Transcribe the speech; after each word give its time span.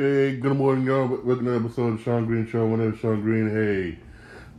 Hey, 0.00 0.36
good 0.36 0.56
morning, 0.56 0.86
y'all. 0.86 1.08
Welcome 1.08 1.46
to 1.46 1.56
episode 1.56 1.94
of 1.94 2.00
Shawn 2.02 2.26
Green 2.26 2.46
Show. 2.46 2.68
My 2.68 2.76
name 2.76 2.92
is 2.92 3.00
Shawn 3.00 3.20
Green. 3.20 3.50
Hey, 3.50 3.98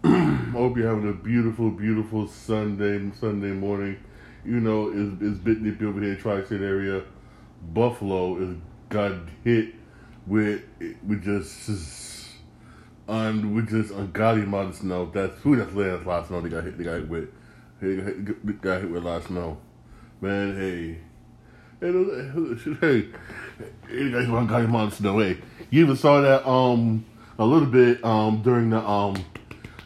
hope 0.51 0.75
you're 0.75 0.93
having 0.93 1.09
a 1.09 1.13
beautiful, 1.13 1.71
beautiful 1.71 2.27
Sunday 2.27 3.09
Sunday 3.17 3.51
morning. 3.51 3.97
You 4.43 4.59
know, 4.59 4.89
it's, 4.89 5.21
it's 5.21 5.37
bit 5.37 5.61
nippy 5.61 5.85
over 5.85 6.01
here 6.01 6.11
in 6.11 6.17
tri-state 6.17 6.59
area. 6.59 7.03
Buffalo 7.73 8.37
is 8.39 8.57
got 8.89 9.13
hit 9.45 9.75
with 10.27 10.61
with 11.07 11.23
just 11.23 12.27
on 13.07 13.55
with 13.55 13.69
just 13.69 13.91
ungodly 13.93 14.43
amount 14.43 14.71
of 14.71 14.75
snow. 14.75 15.09
That's 15.09 15.39
who 15.39 15.55
that's 15.55 15.73
laying 15.73 16.03
last 16.03 16.27
snow. 16.27 16.41
They 16.41 16.49
got 16.49 16.65
hit. 16.65 16.77
They 16.77 16.83
got 16.83 16.95
hit 16.95 17.07
with. 17.07 17.29
They 17.79 17.95
got 17.95 18.05
hit, 18.07 18.61
got 18.61 18.81
hit 18.81 18.91
with 18.91 19.05
last 19.05 19.27
snow. 19.27 19.57
Man, 20.19 20.57
hey. 20.57 21.08
Hey, 21.81 21.87
you 21.87 23.09
guys, 24.11 24.27
one 24.27 24.47
guy 24.47 24.63
months 24.63 24.99
no 24.99 25.13
way. 25.13 25.37
You 25.69 25.85
even 25.85 25.95
saw 25.95 26.19
that 26.19 26.45
um 26.45 27.05
a 27.37 27.45
little 27.45 27.69
bit 27.69 28.03
um 28.03 28.41
during 28.41 28.71
the 28.71 28.85
um 28.85 29.23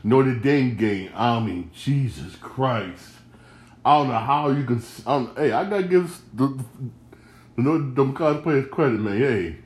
Notre 0.04 0.34
Dame 0.34 0.76
game. 0.76 1.12
I 1.14 1.40
mean, 1.40 1.70
Jesus 1.72 2.36
Christ! 2.38 3.10
I 3.86 4.00
don't 4.00 4.08
know 4.08 4.18
how 4.18 4.50
you 4.50 4.64
can. 4.64 4.82
I 5.06 5.28
hey, 5.38 5.52
I 5.52 5.70
gotta 5.70 5.84
give 5.84 6.20
the 6.34 6.48
the 7.56 7.62
Notre 7.62 7.94
Dame 7.94 8.42
players 8.42 8.68
credit, 8.72 9.00
man. 9.00 9.20
Hey, 9.20 9.58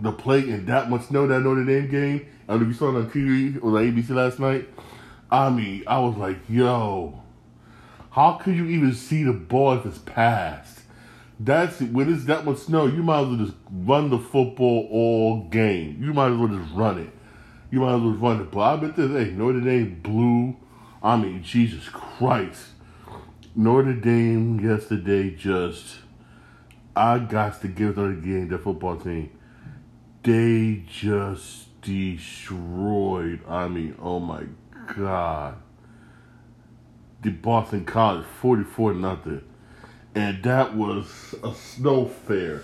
the 0.00 0.10
play 0.10 0.40
in 0.40 0.66
that 0.66 0.90
much 0.90 1.04
snow 1.04 1.28
that 1.28 1.42
Notre 1.42 1.64
Dame 1.64 1.88
game. 1.88 2.26
I 2.48 2.54
don't 2.54 2.62
know 2.62 2.68
if 2.68 2.72
you 2.72 2.76
saw 2.76 2.88
it 2.88 2.96
on 2.96 3.08
TV 3.08 3.62
or 3.62 3.70
the 3.70 3.78
ABC 3.78 4.10
last 4.10 4.40
night. 4.40 4.68
I 5.30 5.50
mean, 5.50 5.84
I 5.86 6.00
was 6.00 6.16
like, 6.16 6.38
yo, 6.48 7.22
how 8.10 8.32
could 8.32 8.56
you 8.56 8.66
even 8.66 8.94
see 8.94 9.22
the 9.22 9.32
ball 9.32 9.74
if 9.74 9.86
it's 9.86 9.98
passed? 9.98 10.75
That's 11.38 11.80
it 11.82 11.92
when 11.92 12.12
it's 12.12 12.24
that 12.24 12.44
much 12.46 12.58
snow, 12.58 12.86
you 12.86 13.02
might 13.02 13.20
as 13.20 13.28
well 13.28 13.36
just 13.36 13.56
run 13.70 14.08
the 14.08 14.18
football 14.18 14.88
all 14.90 15.44
game. 15.44 16.02
You 16.02 16.14
might 16.14 16.32
as 16.32 16.38
well 16.38 16.48
just 16.48 16.72
run 16.74 16.98
it. 16.98 17.10
You 17.70 17.80
might 17.80 17.96
as 17.96 18.00
well 18.00 18.12
run 18.12 18.40
it. 18.40 18.50
But 18.50 18.60
I 18.60 18.76
bet 18.76 18.96
this, 18.96 19.10
hey, 19.10 19.32
Notre 19.32 19.60
Dame 19.60 20.00
blew. 20.02 20.56
I 21.02 21.16
mean, 21.16 21.42
Jesus 21.42 21.88
Christ. 21.88 22.68
Notre 23.54 23.94
Dame 23.94 24.60
yesterday 24.60 25.30
just, 25.30 25.96
I 26.94 27.18
got 27.18 27.60
to 27.60 27.68
give 27.68 27.96
Notre 27.98 28.14
Dame, 28.14 28.48
the 28.48 28.58
football 28.58 28.96
team, 28.96 29.30
they 30.22 30.84
just 30.86 31.80
destroyed. 31.82 33.40
I 33.46 33.68
mean, 33.68 33.94
oh 34.00 34.20
my 34.20 34.44
God. 34.96 35.56
The 37.22 37.30
Boston 37.30 37.84
College, 37.84 38.24
44 38.40 38.94
nothing 38.94 39.42
and 40.16 40.42
that 40.44 40.74
was 40.74 41.34
a 41.44 41.54
snow 41.54 42.06
fair, 42.06 42.62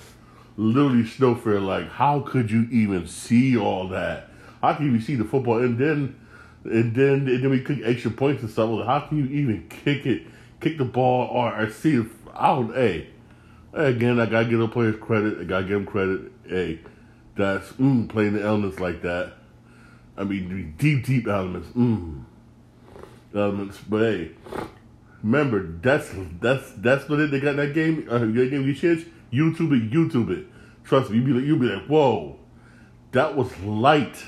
literally 0.57 1.07
snow 1.07 1.35
fair. 1.35 1.61
Like, 1.61 1.91
how 1.91 2.21
could 2.21 2.51
you 2.51 2.67
even 2.73 3.07
see 3.07 3.59
all 3.59 3.89
that? 3.89 4.31
How 4.63 4.73
can 4.73 4.93
you 4.93 5.01
see 5.03 5.17
the 5.17 5.25
football? 5.25 5.59
And 5.59 5.77
then, 5.77 6.19
and 6.65 6.95
then, 6.95 7.29
and 7.29 7.45
then 7.45 7.51
we 7.51 7.63
kick 7.63 7.81
extra 7.85 8.11
points 8.11 8.43
and 8.43 8.51
stuff. 8.51 8.71
Like, 8.71 8.87
how 8.87 9.01
can 9.01 9.19
you 9.19 9.27
even 9.27 9.69
kick 9.69 10.07
it, 10.07 10.23
kick 10.61 10.79
the 10.79 10.87
ball, 10.87 11.29
or, 11.29 11.55
or 11.55 11.71
see 11.71 11.97
it 11.97 12.07
out? 12.35 12.75
Hey, 12.75 13.09
again, 13.75 14.19
I 14.19 14.25
gotta 14.25 14.49
give 14.49 14.59
the 14.59 14.69
players 14.69 14.97
credit. 14.99 15.39
I 15.39 15.45
gotta 15.45 15.65
give 15.65 15.75
them 15.75 15.87
credit. 15.87 16.33
Hey, 16.49 16.81
that's 17.37 17.69
mm, 17.73 18.09
playing 18.09 18.33
the 18.33 18.43
elements 18.43 18.81
like 18.81 19.03
that. 19.03 19.35
I 20.17 20.25
mean, 20.25 20.75
deep, 20.79 21.05
deep 21.05 21.29
elements. 21.29 21.69
Mm, 21.77 22.25
elements. 23.35 23.79
But 23.87 24.01
hey, 24.01 24.31
Remember, 25.23 25.79
that's 25.81 26.11
that's 26.41 26.73
that's 26.79 27.09
what 27.09 27.21
it 27.21 27.31
they 27.31 27.41
got 27.41 27.57
that 27.57 27.75
game. 27.75 28.07
Uh, 28.11 28.19
that 28.19 28.33
game 28.33 28.67
you 28.67 28.75
chance. 28.75 29.05
YouTube 29.33 29.73
it, 29.73 29.91
YouTube 29.91 30.31
it. 30.31 30.47
Trust 30.85 31.11
me, 31.11 31.19
you 31.19 31.25
be 31.25 31.33
like, 31.33 31.45
you 31.45 31.57
be 31.57 31.67
like, 31.67 31.87
whoa, 31.87 32.39
that 33.13 33.35
was 33.35 33.57
light 33.61 34.23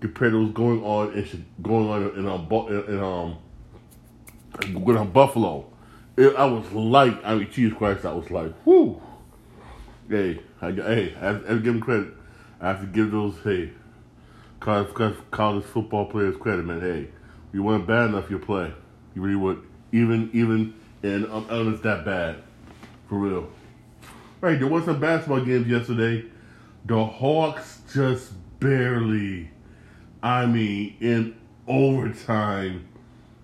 compared 0.00 0.32
to 0.32 0.42
what's 0.42 0.54
going 0.54 0.82
on 0.82 1.12
in 1.14 1.46
going 1.62 1.88
on 1.88 2.18
in 2.18 2.28
um 2.28 2.48
in, 2.88 3.00
um 3.00 4.84
going 4.84 4.98
on 4.98 5.10
Buffalo. 5.10 5.66
It, 6.16 6.34
I 6.36 6.44
was 6.44 6.70
light. 6.72 7.18
I 7.24 7.36
mean, 7.36 7.50
Jesus 7.50 7.78
Christ, 7.78 8.04
I 8.04 8.12
was 8.12 8.30
like, 8.30 8.52
whoo. 8.66 9.00
Hey, 10.08 10.40
I, 10.60 10.72
hey, 10.72 11.14
I, 11.20 11.36
I 11.36 11.38
give 11.38 11.64
them 11.64 11.80
credit. 11.80 12.08
I 12.60 12.68
have 12.68 12.80
to 12.80 12.86
give 12.86 13.10
those 13.10 13.36
hey 13.44 13.70
college, 14.58 15.16
college 15.30 15.64
football 15.64 16.06
players 16.06 16.36
credit, 16.36 16.64
man. 16.64 16.80
Hey, 16.80 17.08
you 17.52 17.62
weren't 17.62 17.86
bad 17.86 18.10
enough, 18.10 18.28
you 18.28 18.38
play. 18.38 18.72
You 19.14 19.22
really 19.22 19.36
would 19.36 19.69
even 19.92 20.30
even 20.32 20.74
and 21.02 21.26
um, 21.30 21.46
and 21.50 21.72
it's 21.72 21.82
that 21.82 22.04
bad, 22.04 22.36
for 23.08 23.16
real. 23.18 23.48
Right, 24.40 24.58
there 24.58 24.68
was 24.68 24.84
some 24.84 25.00
basketball 25.00 25.44
games 25.44 25.66
yesterday. 25.66 26.24
The 26.86 27.04
Hawks 27.04 27.82
just 27.92 28.32
barely, 28.58 29.50
I 30.22 30.46
mean, 30.46 30.96
in 31.00 31.36
overtime, 31.66 32.88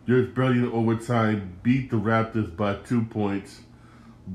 just 0.06 0.34
barely 0.34 0.58
in 0.58 0.72
overtime, 0.72 1.58
beat 1.62 1.90
the 1.90 1.96
Raptors 1.96 2.54
by 2.56 2.76
two 2.76 3.02
points, 3.02 3.60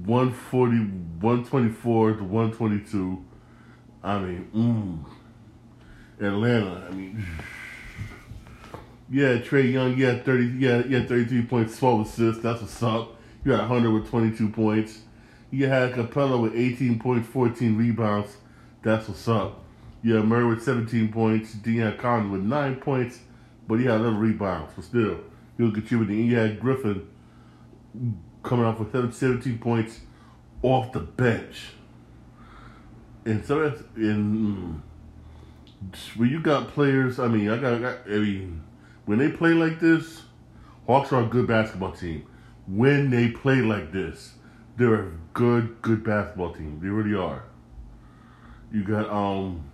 140, 0.05 0.77
124 1.19 2.13
to 2.13 2.23
122. 2.23 3.25
I 4.03 4.19
mean, 4.19 5.05
mm. 6.19 6.25
Atlanta, 6.25 6.87
I 6.87 6.93
mean. 6.93 7.25
Yeah, 9.11 9.39
Trae 9.39 9.71
Young, 9.71 9.97
yeah, 9.97 10.19
thirty, 10.19 10.45
yeah, 10.57 10.83
yeah, 10.87 11.05
thirty-three 11.05 11.43
points, 11.43 11.77
twelve 11.77 12.07
assists. 12.07 12.41
That's 12.41 12.61
what's 12.61 12.81
up. 12.81 13.17
You 13.43 13.51
had 13.51 13.61
Hunter 13.61 13.91
with 13.91 14.09
twenty-two 14.09 14.49
points. 14.49 14.99
You 15.51 15.67
had 15.67 15.91
Capela 15.91 16.41
with 16.41 16.55
eighteen 16.55 16.97
points, 16.97 17.27
fourteen 17.27 17.77
rebounds. 17.77 18.37
That's 18.83 19.09
what's 19.09 19.27
up. 19.27 19.59
You 20.01 20.15
had 20.15 20.25
Murray 20.25 20.45
with 20.45 20.63
seventeen 20.63 21.11
points. 21.11 21.53
Deion 21.55 21.97
Collins 21.97 22.31
with 22.31 22.41
nine 22.41 22.77
points, 22.77 23.19
but 23.67 23.79
he 23.79 23.85
had 23.85 23.99
eleven 23.99 24.17
rebounds. 24.17 24.71
But 24.77 24.85
still, 24.85 25.19
he 25.57 25.63
was 25.63 25.73
contributing. 25.73 26.25
You 26.25 26.37
had 26.37 26.59
Griffin 26.61 27.05
coming 28.43 28.65
off 28.65 28.79
with 28.79 29.13
17 29.13 29.59
points 29.59 29.99
off 30.61 30.91
the 30.91 30.99
bench. 30.99 31.73
And 33.25 33.45
so 33.45 33.59
that's 33.69 33.81
in 33.95 34.81
mm, 35.93 36.17
when 36.17 36.29
you 36.29 36.39
got 36.39 36.69
players. 36.69 37.19
I 37.19 37.27
mean, 37.27 37.49
I 37.49 37.57
got 37.57 38.01
I 38.07 38.09
mean 38.09 38.63
when 39.05 39.19
they 39.19 39.29
play 39.29 39.53
like 39.53 39.79
this, 39.79 40.23
Hawks 40.87 41.11
are 41.13 41.23
a 41.23 41.27
good 41.27 41.47
basketball 41.47 41.91
team. 41.91 42.25
When 42.67 43.09
they 43.09 43.29
play 43.29 43.61
like 43.61 43.91
this, 43.91 44.33
they're 44.77 44.95
a 44.95 45.11
good, 45.33 45.81
good 45.81 46.03
basketball 46.03 46.53
team. 46.53 46.79
They 46.81 46.89
really 46.89 47.15
are. 47.15 47.43
You 48.71 48.83
got 48.83 49.09
um 49.09 49.69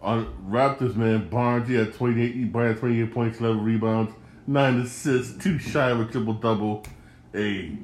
on 0.00 0.32
Raptors, 0.48 0.96
man, 0.96 1.28
Barnes, 1.28 1.68
he 1.68 1.74
had 1.74 1.92
28, 1.92 2.50
Barnes 2.52 2.80
28 2.80 3.12
points, 3.12 3.40
11 3.40 3.62
rebounds, 3.62 4.12
9 4.46 4.80
assists, 4.80 5.42
too 5.42 5.58
shy 5.58 5.90
of 5.90 6.00
a 6.00 6.06
triple 6.06 6.32
double. 6.34 6.84
A 7.34 7.76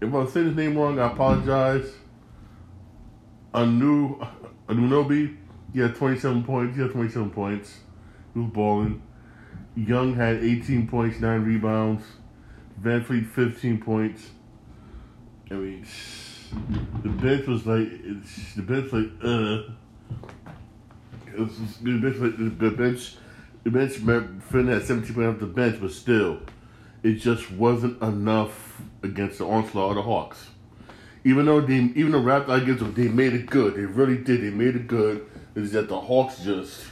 if 0.00 0.12
I'm 0.12 0.28
saying 0.28 0.46
his 0.48 0.56
name 0.56 0.76
wrong, 0.76 0.98
I 0.98 1.06
apologize. 1.06 1.90
Anu, 3.54 4.20
Anunoby, 4.68 5.36
he 5.72 5.80
had 5.80 5.94
27 5.94 6.44
points, 6.44 6.76
he 6.76 6.82
had 6.82 6.92
27 6.92 7.30
points. 7.30 7.80
He 8.34 8.40
was 8.40 8.50
balling. 8.50 9.02
Young 9.76 10.14
had 10.14 10.42
18 10.42 10.88
points, 10.88 11.20
9 11.20 11.44
rebounds. 11.44 12.02
VanVleet 12.82 13.26
15 13.30 13.78
points. 13.78 14.30
I 15.50 15.54
mean, 15.54 15.86
the 17.02 17.08
bench 17.08 17.46
was 17.46 17.66
like, 17.66 17.88
the 18.56 18.62
bench 18.62 18.92
like, 18.92 19.10
uh. 19.22 19.72
Was, 21.38 21.58
the 21.82 21.98
bench, 21.98 22.16
like, 22.16 22.58
the 22.58 22.70
bench, 22.70 23.16
the 23.64 23.70
bench, 23.70 23.92
Finn 24.44 24.68
had 24.68 24.84
17 24.84 25.14
points 25.14 25.34
off 25.34 25.40
the 25.40 25.46
bench, 25.46 25.78
but 25.80 25.92
still, 25.92 26.40
it 27.02 27.14
just 27.14 27.50
wasn't 27.50 28.00
enough 28.02 28.80
against 29.02 29.38
the 29.38 29.46
onslaught 29.46 29.90
of 29.90 29.96
the 29.96 30.02
Hawks. 30.02 30.48
Even 31.24 31.44
though 31.46 31.60
they, 31.60 31.74
even 31.74 32.12
the 32.12 32.18
Raptors 32.18 32.62
against 32.62 32.80
them, 32.80 32.94
they 32.94 33.08
made 33.08 33.34
it 33.34 33.46
good. 33.46 33.74
They 33.74 33.84
really 33.84 34.16
did. 34.16 34.40
They 34.42 34.50
made 34.50 34.76
it 34.76 34.86
good. 34.86 35.26
It's 35.54 35.72
that 35.72 35.88
the 35.88 36.00
Hawks 36.00 36.38
just 36.40 36.86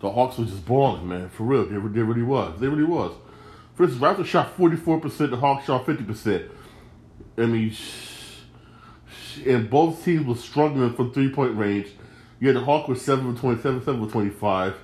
the 0.00 0.10
Hawks 0.10 0.38
was 0.38 0.50
just 0.50 0.64
balling, 0.64 1.08
man. 1.08 1.28
For 1.28 1.44
real, 1.44 1.64
they, 1.64 1.76
they 1.76 2.02
really 2.02 2.22
was. 2.22 2.60
They 2.60 2.68
really 2.68 2.84
was. 2.84 3.12
First, 3.74 3.98
Raptors 4.00 4.26
shot 4.26 4.56
forty 4.56 4.76
four 4.76 5.00
percent. 5.00 5.30
The 5.30 5.36
Hawks 5.36 5.66
shot 5.66 5.86
fifty 5.86 6.04
percent. 6.04 6.44
I 7.36 7.46
mean, 7.46 7.74
and 9.46 9.70
both 9.70 10.04
teams 10.04 10.26
were 10.26 10.34
struggling 10.34 10.94
from 10.94 11.12
three 11.12 11.30
point 11.30 11.56
range. 11.56 11.88
Yeah, 12.40 12.52
the 12.52 12.60
Hawks 12.60 12.88
was 12.88 13.02
seven 13.02 13.34
for 13.34 13.40
twenty 13.40 13.62
seven, 13.62 13.84
seven 13.84 14.04
for 14.04 14.10
twenty 14.10 14.30
five, 14.30 14.76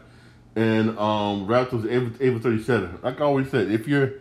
and 0.56 0.90
um, 0.90 1.46
Raptors 1.46 1.72
was 1.72 1.87
eight, 1.87 2.12
eight 2.20 2.34
for 2.34 2.40
thirty 2.40 2.62
seven. 2.62 2.99
Like 3.02 3.20
I 3.20 3.25
always 3.25 3.50
said, 3.50 3.70
if 3.70 3.88
you're 3.88 4.12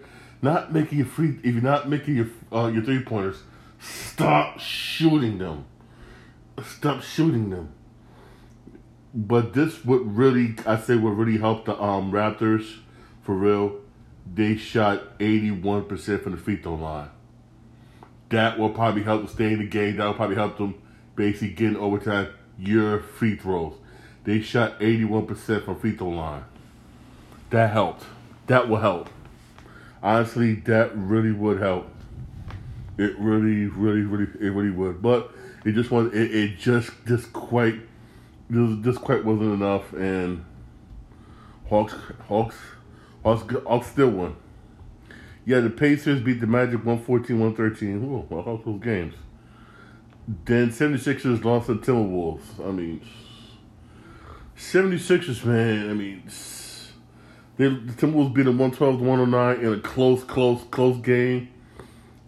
not 0.42 0.74
making 0.74 1.00
your 1.00 1.08
free, 1.08 1.40
if 1.44 1.54
you're 1.54 1.62
not 1.62 1.90
making 1.90 2.16
your 2.16 2.28
uh, 2.52 2.68
your 2.68 2.84
three 2.84 3.04
pointers, 3.04 3.44
stop 3.80 4.60
shooting 4.60 5.38
them. 5.38 5.66
Stop 6.64 7.02
shooting 7.02 7.50
them. 7.50 7.74
But 9.14 9.54
this 9.54 9.86
would 9.86 10.18
really, 10.18 10.56
I 10.66 10.78
say, 10.78 10.96
would 10.96 11.18
really 11.18 11.38
help 11.38 11.66
the 11.66 11.80
um, 11.82 12.12
Raptors 12.12 12.80
for 13.22 13.36
real. 13.36 13.80
They 14.32 14.56
shot 14.56 15.20
81% 15.20 16.24
from 16.24 16.32
the 16.32 16.38
free 16.38 16.56
throw 16.56 16.76
line. 16.76 17.10
That 18.30 18.58
will 18.58 18.72
probably 18.72 19.04
help 19.04 19.22
them 19.22 19.34
stay 19.34 19.54
in 19.54 19.60
the 19.60 19.68
game. 19.68 19.98
That 19.98 20.06
will 20.06 20.14
probably 20.16 20.36
help 20.36 20.58
them 20.58 20.76
basically 21.16 21.50
get 21.50 21.68
in 21.68 21.78
overtime 21.78 22.30
your 22.58 23.00
free 23.00 23.36
throws. 23.36 23.76
They 24.24 24.42
shot 24.42 24.80
81% 24.80 25.66
from 25.66 25.80
free 25.80 25.96
throw 25.96 26.10
line. 26.10 26.46
That 27.50 27.72
helped. 27.72 28.06
That 28.48 28.68
will 28.68 28.78
help. 28.78 29.10
Honestly, 30.02 30.56
that 30.56 30.96
really 30.96 31.32
would 31.32 31.60
help. 31.60 31.88
It 32.98 33.18
really, 33.20 33.66
really, 33.68 34.02
really, 34.02 34.32
it 34.40 34.50
really 34.50 34.72
would. 34.72 35.02
But 35.02 35.32
it 35.66 35.74
just 35.74 35.92
was. 35.92 36.14
It, 36.14 36.34
it 36.34 36.58
just, 36.58 36.92
just 37.06 37.32
quite, 37.34 37.76
just, 38.52 38.82
just 38.84 39.02
quite 39.02 39.26
wasn't 39.26 39.54
enough. 39.54 39.94
And 39.94 40.46
Hawks, 41.68 41.96
Hawks, 42.28 42.56
Hawks, 43.24 43.54
Hawks 43.66 43.88
still 43.88 44.10
won. 44.10 44.36
Yeah, 45.46 45.60
the 45.60 45.70
Pacers 45.70 46.22
beat 46.22 46.40
the 46.40 46.48
Magic 46.48 46.82
114-113. 46.82 48.04
Ooh, 48.04 48.26
well, 48.30 48.62
those 48.66 48.82
games. 48.82 49.16
Then 50.46 50.70
76ers 50.70 51.44
lost 51.44 51.68
to 51.68 51.76
Timberwolves. 51.76 52.66
I 52.66 52.72
mean, 52.72 53.02
76ers, 54.58 55.44
man. 55.44 55.90
I 55.90 55.94
mean, 55.94 56.24
they, 57.58 57.68
the 57.68 57.92
Timberwolves 57.94 58.34
beat 58.34 58.44
them 58.44 58.58
112 58.58 59.00
to 59.00 59.04
109 59.04 59.66
in 59.66 59.80
a 59.80 59.82
close, 59.82 60.24
close, 60.24 60.64
close 60.72 60.98
game. 61.02 61.50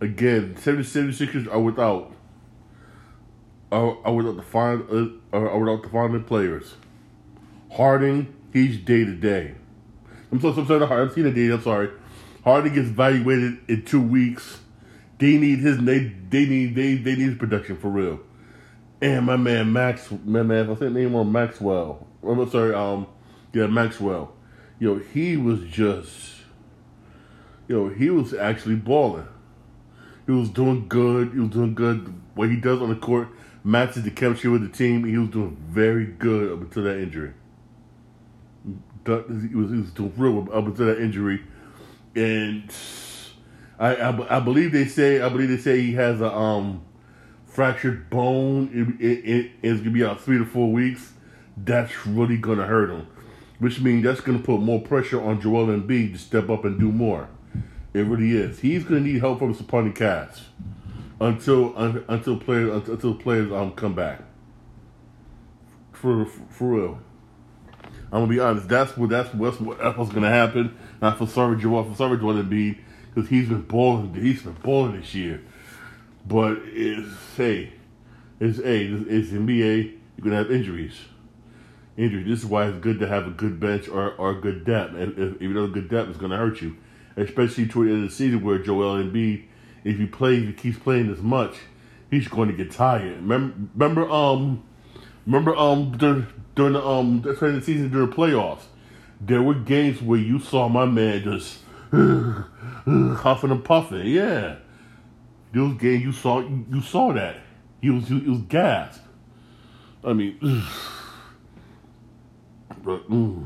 Again, 0.01 0.55
76ers 0.55 1.49
are 1.49 1.61
without. 1.61 2.14
Are, 3.75 3.97
are 4.05 4.13
without 4.13 4.37
the 4.37 4.41
fine, 4.41 4.85
uh, 5.33 5.37
are 5.37 5.59
without 5.59 5.83
the 5.83 5.89
following 5.89 6.23
players. 6.23 6.75
Harden, 7.73 8.33
he's 8.53 8.77
day 8.77 9.03
to 9.03 9.13
day. 9.13 9.55
I'm 10.31 10.39
so, 10.39 10.53
so 10.53 10.65
sorry. 10.65 10.83
I'm 10.85 11.09
sorry. 11.09 11.31
day. 11.33 11.51
I'm 11.51 11.61
sorry. 11.61 11.89
Harden 12.45 12.73
gets 12.73 12.87
evaluated 12.87 13.57
in 13.67 13.83
two 13.83 14.01
weeks. 14.01 14.61
They 15.17 15.37
need 15.37 15.59
his 15.59 15.77
they 15.79 16.13
they 16.29 16.45
need 16.45 16.75
they 16.75 16.95
they 16.95 17.17
need 17.17 17.27
his 17.27 17.37
production 17.37 17.75
for 17.75 17.89
real. 17.89 18.21
And 19.01 19.25
my 19.25 19.35
man 19.35 19.73
Max, 19.73 20.09
my 20.23 20.41
man, 20.41 20.69
I 20.69 20.75
said 20.75 20.93
name 20.93 21.13
on 21.13 21.33
Maxwell. 21.33 22.07
I'm 22.25 22.49
sorry, 22.49 22.73
um, 22.73 23.07
yeah, 23.51 23.67
Maxwell. 23.67 24.33
Yo, 24.79 24.99
he 24.99 25.35
was 25.35 25.59
just, 25.65 26.35
yo, 27.67 27.89
he 27.89 28.09
was 28.09 28.33
actually 28.33 28.75
balling. 28.75 29.27
He 30.27 30.31
was 30.31 30.47
doing 30.47 30.87
good. 30.87 31.33
He 31.33 31.39
was 31.39 31.49
doing 31.49 31.75
good. 31.75 32.13
What 32.35 32.49
he 32.49 32.55
does 32.55 32.81
on 32.81 32.87
the 32.87 32.95
court 32.95 33.27
matches 33.65 34.03
the 34.03 34.11
chemistry 34.11 34.49
with 34.49 34.61
the 34.61 34.69
team. 34.69 35.03
He 35.03 35.17
was 35.17 35.29
doing 35.29 35.57
very 35.67 36.05
good 36.05 36.53
up 36.53 36.61
until 36.61 36.83
that 36.83 36.99
injury. 36.99 37.33
He 39.05 39.11
was, 39.11 39.71
he 39.71 39.77
was 39.77 39.91
doing 39.91 40.13
real 40.15 40.47
up 40.53 40.65
until 40.65 40.85
that 40.85 40.99
injury, 40.99 41.43
and 42.15 42.73
I, 43.77 43.95
I, 43.95 44.37
I 44.37 44.39
believe 44.39 44.71
they 44.71 44.85
say 44.85 45.21
I 45.21 45.29
believe 45.29 45.49
they 45.49 45.57
say 45.57 45.81
he 45.81 45.93
has 45.93 46.21
a 46.21 46.33
um 46.33 46.83
fractured 47.45 48.09
bone. 48.09 48.97
It, 48.99 49.03
it, 49.03 49.29
it, 49.29 49.51
it's 49.61 49.79
gonna 49.81 49.91
be 49.91 50.03
out 50.03 50.21
three 50.21 50.39
to 50.39 50.45
four 50.45 50.71
weeks. 50.71 51.13
That's 51.55 52.07
really 52.07 52.37
gonna 52.37 52.65
hurt 52.65 52.89
him, 52.89 53.07
which 53.59 53.79
means 53.79 54.03
that's 54.03 54.21
gonna 54.21 54.39
put 54.39 54.59
more 54.59 54.81
pressure 54.81 55.21
on 55.21 55.39
Joel 55.39 55.67
Embiid 55.67 56.13
to 56.13 56.17
step 56.17 56.49
up 56.49 56.65
and 56.65 56.79
do 56.79 56.91
more. 56.91 57.29
It 57.93 58.01
really 58.07 58.35
is. 58.35 58.59
He's 58.59 58.83
gonna 58.83 59.01
need 59.01 59.19
help 59.19 59.37
from 59.37 59.51
the 59.51 59.57
supporting 59.57 59.93
cast 59.93 60.41
until 61.19 61.75
until 62.07 62.37
players 62.37 62.87
until 62.89 63.15
players 63.15 63.51
um 63.51 63.71
come 63.73 63.93
back. 63.93 64.21
For 65.91 66.25
for 66.25 66.67
real. 66.69 66.99
I'm 68.11 68.21
gonna 68.21 68.27
be 68.27 68.39
honest. 68.39 68.67
That's 68.67 68.95
what 68.97 69.09
that's 69.09 69.33
what's 69.33 69.59
what 69.59 69.79
that's 69.79 69.97
what's 69.97 70.11
gonna 70.11 70.29
happen. 70.29 70.77
Not 71.01 71.17
for 71.17 71.27
sorry 71.27 71.57
Joel. 71.57 71.83
Feel 71.83 71.95
sorry 71.95 72.17
Joel 72.17 72.35
Embiid 72.35 72.77
because 73.13 73.29
he's 73.29 73.49
been 73.49 73.61
balling. 73.61 74.13
He's 74.13 74.43
been 74.43 74.53
balling 74.53 74.99
this 74.99 75.13
year. 75.15 75.41
But 76.27 76.59
it's 76.65 77.35
hey, 77.35 77.73
it's 78.39 78.59
a 78.59 78.81
it's 78.83 79.29
NBA. 79.29 79.93
You're 80.17 80.23
gonna 80.23 80.37
have 80.37 80.51
injuries. 80.51 80.95
Injuries. 81.97 82.27
This 82.27 82.39
is 82.39 82.45
why 82.45 82.67
it's 82.67 82.79
good 82.79 82.99
to 82.99 83.07
have 83.07 83.27
a 83.27 83.31
good 83.31 83.59
bench 83.59 83.87
or, 83.87 84.13
or 84.15 84.31
a 84.31 84.41
good 84.41 84.65
depth. 84.65 84.95
If, 84.95 85.17
if 85.17 85.41
you 85.41 85.53
know 85.53 85.67
good 85.67 85.89
depth 85.89 86.09
is 86.09 86.17
gonna 86.17 86.37
hurt 86.37 86.61
you, 86.61 86.75
especially 87.15 87.67
toward 87.67 87.87
the 87.87 87.93
end 87.93 88.03
of 88.03 88.09
the 88.09 88.15
season 88.15 88.43
where 88.43 88.59
Joel 88.59 89.03
Embiid, 89.03 89.45
if 89.85 89.97
he 89.97 90.05
plays, 90.05 90.43
if 90.43 90.49
he 90.49 90.53
keeps 90.53 90.79
playing 90.79 91.07
this 91.07 91.21
much, 91.21 91.55
he's 92.11 92.27
going 92.27 92.49
to 92.49 92.55
get 92.55 92.71
tired. 92.71 93.21
Remember, 93.21 93.55
remember, 93.75 94.11
um, 94.11 94.63
remember, 95.25 95.55
um, 95.55 95.95
during, 95.97 96.27
during 96.55 96.73
the 96.73 96.85
um, 96.85 97.21
during 97.21 97.55
the 97.55 97.61
season 97.61 97.89
during 97.89 98.09
the 98.09 98.15
playoffs, 98.15 98.63
there 99.21 99.41
were 99.41 99.53
games 99.53 100.01
where 100.01 100.19
you 100.19 100.39
saw 100.39 100.67
my 100.67 100.85
man 100.85 101.23
just 101.23 101.59
huffing 103.21 103.51
and 103.51 103.63
puffing. 103.63 104.07
Yeah, 104.07 104.57
those 105.53 105.77
games 105.77 106.03
you 106.03 106.11
saw 106.11 106.39
you 106.41 106.81
saw 106.81 107.13
that 107.13 107.37
he 107.79 107.91
was 107.91 108.07
he 108.07 108.15
was 108.15 108.41
gasped. 108.41 109.03
I 110.03 110.13
mean, 110.13 110.37
but, 112.83 113.09
mm. 113.09 113.45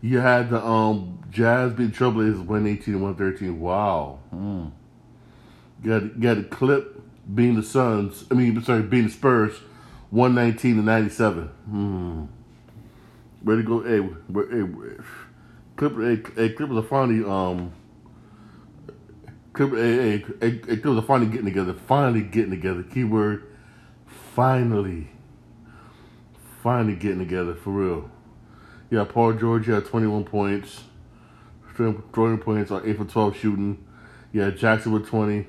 You 0.00 0.18
had 0.18 0.50
the 0.50 0.64
um 0.64 1.18
Jazz 1.30 1.72
beat 1.72 1.92
Trailblazers 1.92 2.44
one 2.44 2.66
eighteen 2.66 2.94
and 2.94 3.02
one 3.02 3.14
thirteen. 3.14 3.60
Wow. 3.60 4.18
Mm. 4.34 4.72
Got 5.82 6.20
got 6.20 6.38
a 6.38 6.44
clip 6.44 7.00
being 7.34 7.54
the 7.54 7.62
Suns. 7.62 8.24
I 8.30 8.34
mean, 8.34 8.60
sorry, 8.62 8.82
being 8.82 9.04
the 9.04 9.10
Spurs, 9.10 9.54
one 10.10 10.34
nineteen 10.34 10.76
to 10.76 10.82
ninety 10.82 11.10
seven. 11.10 11.48
Hmm. 11.68 12.24
Where 13.42 13.56
to 13.56 13.62
go? 13.62 13.82
Hey, 13.82 14.00
where, 14.00 14.50
hey, 14.50 15.02
Clippers, 15.76 16.18
hey, 16.18 16.32
hey, 16.36 16.48
Clippers 16.50 16.76
are 16.76 16.82
finally 16.82 17.24
um. 17.24 17.72
Clippers, 19.52 19.80
hey, 19.80 20.18
hey, 20.18 20.24
hey, 20.40 20.58
Clippers 20.58 20.98
are 20.98 21.06
finally 21.06 21.30
getting 21.30 21.46
together. 21.46 21.72
Finally 21.72 22.22
getting 22.22 22.50
together. 22.50 22.82
Keyword, 22.82 23.44
finally. 24.34 25.08
Finally 26.62 26.96
getting 26.96 27.20
together 27.20 27.54
for 27.54 27.70
real. 27.70 28.10
Yeah, 28.90 29.04
Paul 29.04 29.34
George 29.34 29.66
had 29.66 29.86
21 29.86 30.24
points. 30.24 30.82
Throwing 31.76 32.38
points 32.38 32.70
on 32.70 32.86
8 32.86 32.96
for 32.96 33.04
12 33.04 33.36
shooting. 33.36 33.84
Yeah, 34.32 34.50
Jackson 34.50 34.92
with 34.92 35.06
20. 35.06 35.46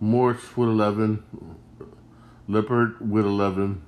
Morris 0.00 0.56
with 0.56 0.68
11. 0.68 1.22
Lippert 2.46 3.02
with 3.02 3.24
11. 3.24 3.82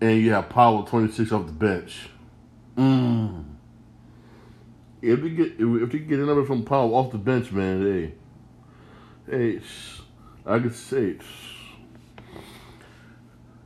And 0.00 0.20
you 0.20 0.32
have 0.32 0.50
Powell 0.50 0.84
26 0.84 1.32
off 1.32 1.46
the 1.46 1.52
bench. 1.52 2.08
Mmm. 2.76 3.44
If 5.00 5.20
they 5.20 5.30
get 5.30 5.54
if 5.58 5.90
they 5.90 5.98
get 5.98 6.20
another 6.20 6.44
from 6.44 6.64
Powell 6.64 6.94
off 6.94 7.10
the 7.10 7.18
bench, 7.18 7.50
man, 7.50 7.82
hey, 7.82 8.14
hey, 9.28 9.60
I 10.46 10.58
could 10.60 10.74
say 10.74 11.16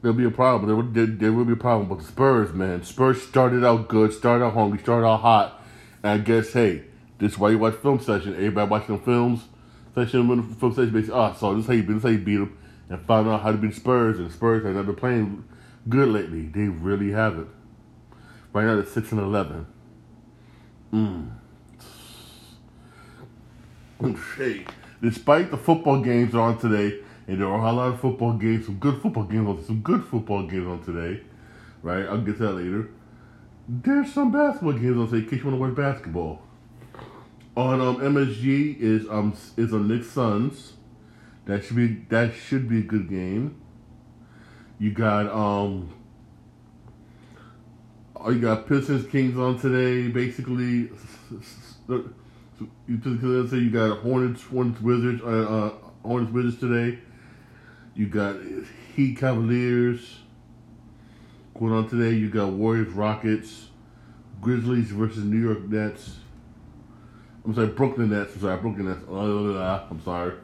there'll 0.06 0.17
be 0.17 0.25
a 0.25 0.31
problem. 0.31 0.69
There, 0.69 0.76
will, 0.76 0.85
there, 0.85 1.06
there 1.06 1.32
will 1.32 1.44
be 1.44 1.55
a 1.55 1.56
problem. 1.56 1.88
But 1.88 1.99
the 1.99 2.05
Spurs, 2.05 2.52
man, 2.52 2.85
Spurs 2.85 3.21
started 3.21 3.64
out 3.64 3.88
good, 3.88 4.12
started 4.12 4.45
out 4.45 4.54
hungry, 4.54 4.78
started 4.78 5.04
out 5.04 5.21
hot, 5.21 5.61
and 6.04 6.12
I 6.12 6.19
guess 6.19 6.52
hey, 6.52 6.85
this 7.19 7.33
is 7.33 7.38
why 7.38 7.50
you 7.50 7.59
watch 7.59 7.75
film 7.75 7.99
session. 7.99 8.35
Everybody 8.35 8.71
watching 8.71 9.00
films 9.00 9.42
session, 9.97 10.54
film 10.54 10.75
session, 10.75 10.92
basically, 10.92 11.19
ah, 11.19 11.33
so 11.35 11.54
this 11.54 11.64
is 11.64 11.66
how 11.66 11.73
you 11.73 11.83
beat, 11.83 11.95
this 11.95 11.97
is 11.97 12.02
how 12.04 12.09
you 12.11 12.19
beat 12.19 12.37
them, 12.37 12.57
and 12.88 13.00
find 13.04 13.26
out 13.26 13.42
how 13.42 13.50
to 13.50 13.59
beat 13.59 13.75
Spurs. 13.75 14.21
And 14.21 14.30
Spurs 14.30 14.64
have 14.64 14.87
been 14.87 14.95
playing 14.95 15.45
good 15.88 16.09
lately. 16.09 16.42
They 16.42 16.69
really 16.69 17.11
haven't. 17.11 17.49
Right 18.52 18.64
now, 18.64 18.76
they're 18.76 18.87
six 18.87 19.11
and 19.11 19.21
eleven. 19.21 19.66
Mm. 20.92 21.30
Hey, 24.37 24.66
despite 25.02 25.50
the 25.50 25.57
football 25.57 26.00
games 26.00 26.35
on 26.37 26.59
today, 26.59 27.00
and 27.26 27.40
there 27.40 27.49
are 27.49 27.66
a 27.66 27.73
lot 27.73 27.92
of 27.92 28.00
football 28.00 28.33
games, 28.35 28.66
some 28.66 28.76
good 28.76 29.00
football 29.00 29.25
games 29.25 29.49
on 29.49 29.64
some 29.64 29.80
good 29.80 30.04
football 30.04 30.47
games 30.47 30.66
on 30.66 30.83
today, 30.83 31.23
right? 31.83 32.06
I'll 32.06 32.21
get 32.21 32.38
to 32.38 32.45
that 32.45 32.52
later. 32.52 32.90
There's 33.68 34.12
some 34.12 34.30
basketball 34.30 34.75
games 34.75 34.97
on 34.97 35.09
today 35.09 35.25
in 35.25 35.30
case 35.30 35.40
you 35.40 35.50
want 35.50 35.56
to 35.56 35.61
watch 35.61 35.75
basketball. 35.75 36.42
On 37.56 37.80
um, 37.80 37.97
MSG 37.97 38.78
is 38.80 39.09
um 39.09 39.35
is 39.56 39.73
a 39.73 39.78
Knicks 39.78 40.11
Suns. 40.11 40.75
That 41.47 41.64
should 41.64 41.76
be 41.76 41.87
that 42.11 42.35
should 42.35 42.68
be 42.68 42.78
a 42.78 42.83
good 42.83 43.09
game. 43.09 43.61
You 44.78 44.92
got 44.92 45.26
um 45.28 45.92
Oh, 48.26 48.30
you 48.30 48.40
got 48.40 48.66
Pistons 48.66 49.06
Kings 49.09 49.38
on 49.38 49.56
today. 49.56 50.09
Basically, 50.09 50.90
you 51.88 53.47
say 53.49 53.56
you 53.59 53.71
got 53.71 53.99
Hornets 53.99 54.42
Hornets 54.42 54.80
Wizards 54.80 55.23
uh, 55.23 55.26
uh, 55.26 55.73
Hornets 56.02 56.33
Wizards 56.33 56.59
today. 56.59 56.99
You 57.97 58.07
got 58.07 58.37
Heat 58.95 59.17
Cavaliers 59.19 60.19
going 61.59 61.73
on 61.73 61.88
today. 61.88 62.15
You 62.15 62.29
got 62.29 62.50
Warriors 62.50 62.93
Rockets, 62.93 63.69
Grizzlies 64.43 64.91
versus 64.91 65.25
New 65.25 65.41
York 65.41 65.62
Nets. 65.62 66.17
I'm 67.45 67.55
sorry, 67.55 67.69
Brooklyn 67.69 68.11
Nets. 68.11 68.35
I'm 68.35 68.41
sorry, 68.43 68.61
Brooklyn 68.61 68.88
Nets. 68.88 69.03
I'm 69.09 70.03
sorry. 70.05 70.35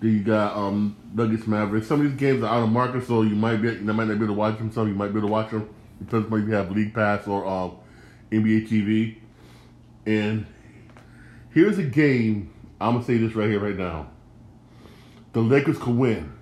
Then 0.00 0.10
you 0.10 0.24
got 0.24 0.56
um, 0.56 0.96
Nuggets 1.14 1.46
Mavericks. 1.46 1.86
Some 1.86 2.00
of 2.00 2.10
these 2.10 2.18
games 2.18 2.42
are 2.42 2.52
out 2.52 2.64
of 2.64 2.70
market, 2.70 3.06
so 3.06 3.22
you 3.22 3.36
might 3.36 3.58
be 3.58 3.68
you 3.68 3.80
might 3.80 4.08
not 4.08 4.18
be 4.18 4.24
able 4.24 4.26
to 4.26 4.32
watch 4.32 4.58
them. 4.58 4.72
Some 4.72 4.88
you 4.88 4.94
might 4.94 5.12
be 5.12 5.18
able 5.18 5.28
to 5.28 5.32
watch 5.32 5.50
them 5.50 5.72
Depends 6.00 6.32
on 6.32 6.42
if 6.42 6.48
you 6.48 6.54
have 6.54 6.70
League 6.72 6.92
Pass 6.92 7.28
or 7.28 7.46
um, 7.46 7.76
NBA 8.32 8.68
TV. 8.68 9.18
And 10.06 10.46
here's 11.50 11.78
a 11.78 11.84
game. 11.84 12.52
I'm 12.80 12.94
gonna 12.94 13.04
say 13.04 13.16
this 13.18 13.34
right 13.34 13.48
here, 13.48 13.60
right 13.60 13.76
now. 13.76 14.08
The 15.32 15.40
Lakers 15.40 15.78
could 15.78 15.96
win. 15.96 16.32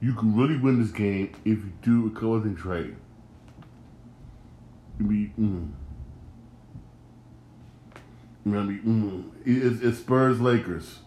You 0.00 0.14
can 0.14 0.36
really 0.36 0.56
win 0.56 0.82
this 0.82 0.90
game 0.90 1.32
if 1.44 1.58
you 1.58 1.72
do 1.82 2.06
a 2.06 2.40
things 2.42 2.64
right. 2.64 2.94
You 4.98 5.06
be, 5.06 5.32
mm. 5.38 5.70
I 8.44 8.48
mean? 8.48 8.82
Mm. 8.84 9.30
It's, 9.44 9.82
it's 9.82 9.98
Spurs 9.98 10.40
Lakers. 10.40 10.98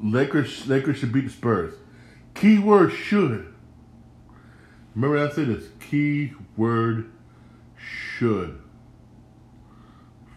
Lakers 0.00 0.66
Lakers 0.66 0.98
should 0.98 1.12
beat 1.12 1.24
the 1.24 1.30
Spurs. 1.30 1.74
Keyword 2.34 2.92
should. 2.92 3.52
Remember 4.94 5.26
I 5.26 5.30
said 5.30 5.48
this. 5.48 5.68
Keyword 5.80 7.10
should. 7.76 8.60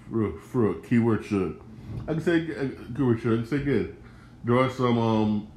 For, 0.10 0.40
for 0.40 0.74
keyword 0.76 1.26
should. 1.26 1.60
I 2.08 2.14
can 2.14 2.22
say 2.22 2.48
keyword 2.96 3.22
should. 3.22 3.34
I 3.34 3.42
can 3.42 3.48
say 3.48 3.60
good. 3.60 4.01
There 4.44 4.58
are 4.58 4.72
some 4.72 4.98
um. 4.98 5.48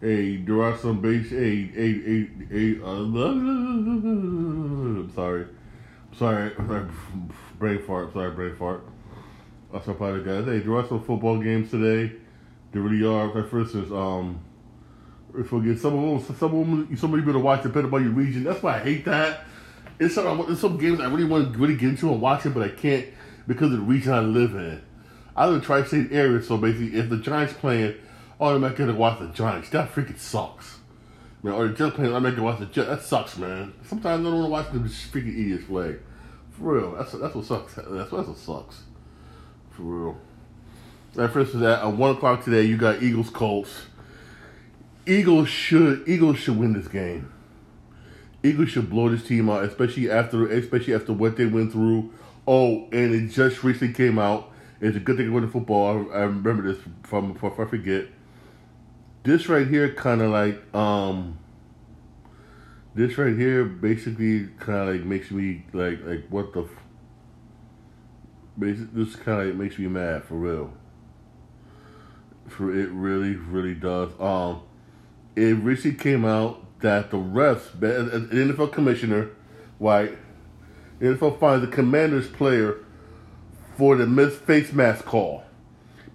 Hey, 0.00 0.38
there 0.38 0.62
are 0.62 0.76
some 0.76 1.00
base. 1.00 1.30
Hey, 1.30 1.66
hey, 1.66 2.28
hey. 2.50 2.80
Uh, 2.82 3.04
I'm 3.04 5.12
sorry. 5.14 5.46
Sorry, 6.16 6.52
sorry, 6.56 6.88
brain 7.58 7.82
fart. 7.86 8.12
Sorry, 8.12 8.30
brain 8.30 8.54
fart. 8.56 8.84
My 9.72 9.80
part 9.80 10.18
of 10.18 10.26
guys. 10.26 10.44
Hey, 10.44 10.58
there 10.58 10.74
are 10.74 10.86
some 10.86 11.02
football 11.02 11.38
games 11.38 11.70
today. 11.70 12.12
There 12.72 12.82
really 12.82 13.06
are. 13.06 13.34
Like 13.34 13.50
for 13.50 13.60
instance, 13.60 13.90
um, 13.90 14.40
forget 15.46 15.78
some 15.78 15.98
of 15.98 16.26
them. 16.26 16.36
Some 16.36 16.54
of 16.54 16.66
them, 16.66 16.96
somebody 16.96 17.22
better 17.22 17.38
watch 17.38 17.62
depending 17.62 17.92
on 17.92 18.02
your 18.02 18.12
region. 18.12 18.44
That's 18.44 18.62
why 18.62 18.76
I 18.76 18.80
hate 18.80 19.04
that. 19.04 19.44
It's 19.98 20.14
some, 20.14 20.50
it's 20.50 20.60
some 20.60 20.78
games 20.78 21.00
I 21.00 21.08
really 21.08 21.24
want 21.24 21.52
to 21.52 21.58
really 21.58 21.76
get 21.76 21.90
into 21.90 22.10
and 22.10 22.20
watch 22.20 22.46
it, 22.46 22.54
but 22.54 22.62
I 22.62 22.70
can't 22.70 23.06
because 23.46 23.72
of 23.72 23.78
the 23.78 23.84
region 23.84 24.12
I 24.12 24.20
live 24.20 24.54
in. 24.54 24.82
I 25.36 25.46
live 25.46 25.56
in 25.56 25.60
tri-state 25.62 26.12
area, 26.12 26.42
so 26.42 26.56
basically, 26.56 26.98
if 26.98 27.08
the 27.08 27.16
Giants 27.16 27.54
playing, 27.54 27.94
oh, 28.40 28.54
I'm 28.54 28.60
not 28.60 28.76
gonna 28.76 28.94
watch 28.94 29.18
the 29.18 29.28
Giants. 29.28 29.70
That 29.70 29.92
freaking 29.92 30.18
sucks. 30.18 30.78
Man, 31.42 31.54
or 31.54 31.68
the 31.68 31.74
Jets 31.74 31.96
playing, 31.96 32.14
I'm 32.14 32.22
not 32.22 32.30
gonna 32.30 32.42
watch 32.44 32.60
the 32.60 32.66
Jets. 32.66 32.88
That 32.88 33.02
sucks, 33.02 33.36
man. 33.36 33.72
Sometimes 33.84 34.20
I 34.20 34.30
don't 34.30 34.50
want 34.50 34.72
to 34.72 34.78
watch 34.78 34.84
the 34.84 34.88
freaking 34.88 35.38
idiots 35.38 35.64
play. 35.64 35.96
For 36.50 36.74
real, 36.74 36.94
that's 36.96 37.12
that's 37.12 37.34
what 37.34 37.44
sucks. 37.44 37.74
That's, 37.74 37.88
that's 37.88 38.12
what 38.12 38.36
sucks. 38.36 38.82
For 39.70 39.82
real. 39.82 40.16
That 41.14 41.32
first 41.32 41.54
is 41.54 41.62
at 41.62 41.84
one 41.84 42.14
o'clock 42.16 42.44
today. 42.44 42.62
You 42.62 42.76
got 42.76 43.02
Eagles 43.02 43.30
Colts. 43.30 43.86
Eagles 45.06 45.48
should 45.48 46.06
Eagles 46.06 46.38
should 46.38 46.58
win 46.58 46.74
this 46.74 46.88
game. 46.88 47.32
Eagles 48.44 48.70
should 48.70 48.88
blow 48.88 49.08
this 49.08 49.24
team 49.24 49.50
out, 49.50 49.64
especially 49.64 50.10
after 50.10 50.46
especially 50.46 50.94
after 50.94 51.12
what 51.12 51.36
they 51.36 51.46
went 51.46 51.72
through. 51.72 52.12
Oh, 52.46 52.88
and 52.92 53.14
it 53.14 53.28
just 53.28 53.64
recently 53.64 53.94
came 53.94 54.18
out. 54.18 54.51
It's 54.82 54.96
a 54.96 55.00
good 55.00 55.16
thing 55.16 55.26
to 55.26 55.32
win 55.32 55.48
football. 55.48 56.10
I, 56.12 56.16
I 56.16 56.20
remember 56.22 56.72
this 56.74 56.82
from 57.04 57.36
if 57.36 57.44
I 57.44 57.64
forget. 57.64 58.06
This 59.22 59.48
right 59.48 59.66
here 59.68 59.94
kind 59.94 60.20
of 60.20 60.32
like 60.32 60.74
um. 60.74 61.38
This 62.92 63.16
right 63.16 63.34
here 63.34 63.64
basically 63.64 64.48
kind 64.58 64.88
of 64.88 64.96
like 64.96 65.04
makes 65.04 65.30
me 65.30 65.64
like 65.72 66.04
like 66.04 66.26
what 66.30 66.52
the. 66.52 66.68
This 68.58 69.14
kind 69.14 69.40
of 69.40 69.46
like 69.46 69.54
makes 69.54 69.78
me 69.78 69.86
mad 69.86 70.24
for 70.24 70.34
real. 70.34 70.72
For 72.48 72.76
it 72.76 72.90
really 72.90 73.36
really 73.36 73.74
does. 73.74 74.10
Um, 74.18 74.62
it 75.36 75.54
recently 75.58 75.96
came 75.96 76.24
out 76.24 76.80
that 76.80 77.12
the 77.12 77.18
refs, 77.18 77.78
the 77.78 78.26
NFL 78.32 78.72
commissioner, 78.72 79.30
White, 79.78 80.18
NFL 81.00 81.38
finds 81.38 81.64
the 81.64 81.72
Commanders 81.72 82.28
player 82.28 82.84
for 83.82 83.96
the 83.96 84.06
missed 84.06 84.38
face 84.42 84.72
mask 84.72 85.04
call. 85.04 85.42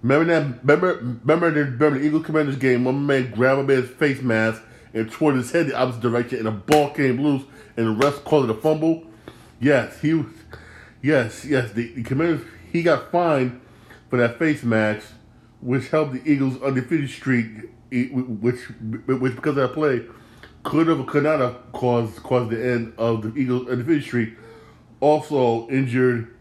Remember 0.02 0.24
that? 0.24 0.60
Remember, 0.62 0.94
remember 1.22 1.50
the, 1.50 1.64
remember 1.64 1.98
the 1.98 2.06
Eagles 2.06 2.24
Commanders 2.24 2.56
game? 2.56 2.86
One 2.86 3.04
man 3.04 3.30
grabbed 3.30 3.60
a 3.60 3.62
man's 3.62 3.90
face 3.90 4.22
mask 4.22 4.62
and 4.94 5.12
toward 5.12 5.34
his 5.34 5.50
head 5.50 5.66
the 5.66 5.76
opposite 5.76 6.00
direction, 6.00 6.38
and 6.38 6.46
the 6.46 6.50
ball 6.50 6.88
came 6.88 7.20
loose, 7.20 7.42
and 7.76 7.86
the 8.00 8.06
refs 8.06 8.24
called 8.24 8.48
it 8.48 8.56
a 8.56 8.58
fumble. 8.58 9.04
Yes, 9.60 10.00
he. 10.00 10.24
Yes, 11.02 11.44
yes. 11.44 11.70
The, 11.72 11.92
the 11.92 12.04
Commanders 12.04 12.40
he 12.72 12.82
got 12.82 13.12
fined 13.12 13.60
for 14.08 14.16
that 14.16 14.38
face 14.38 14.62
mask, 14.62 15.06
which 15.60 15.90
helped 15.90 16.14
the 16.14 16.22
Eagles' 16.24 16.62
undefeated 16.62 17.10
streak, 17.10 17.48
which 17.90 18.60
which 19.06 19.34
because 19.36 19.50
of 19.50 19.56
that 19.56 19.74
play 19.74 20.06
could 20.62 20.86
have 20.86 21.06
could 21.06 21.24
not 21.24 21.40
have 21.40 21.70
caused 21.72 22.16
caused 22.22 22.48
the 22.48 22.66
end 22.66 22.94
of 22.96 23.24
the 23.24 23.38
Eagles 23.38 23.68
undefeated 23.68 24.04
streak. 24.04 24.38
Also 25.00 25.68
injured 25.68 26.34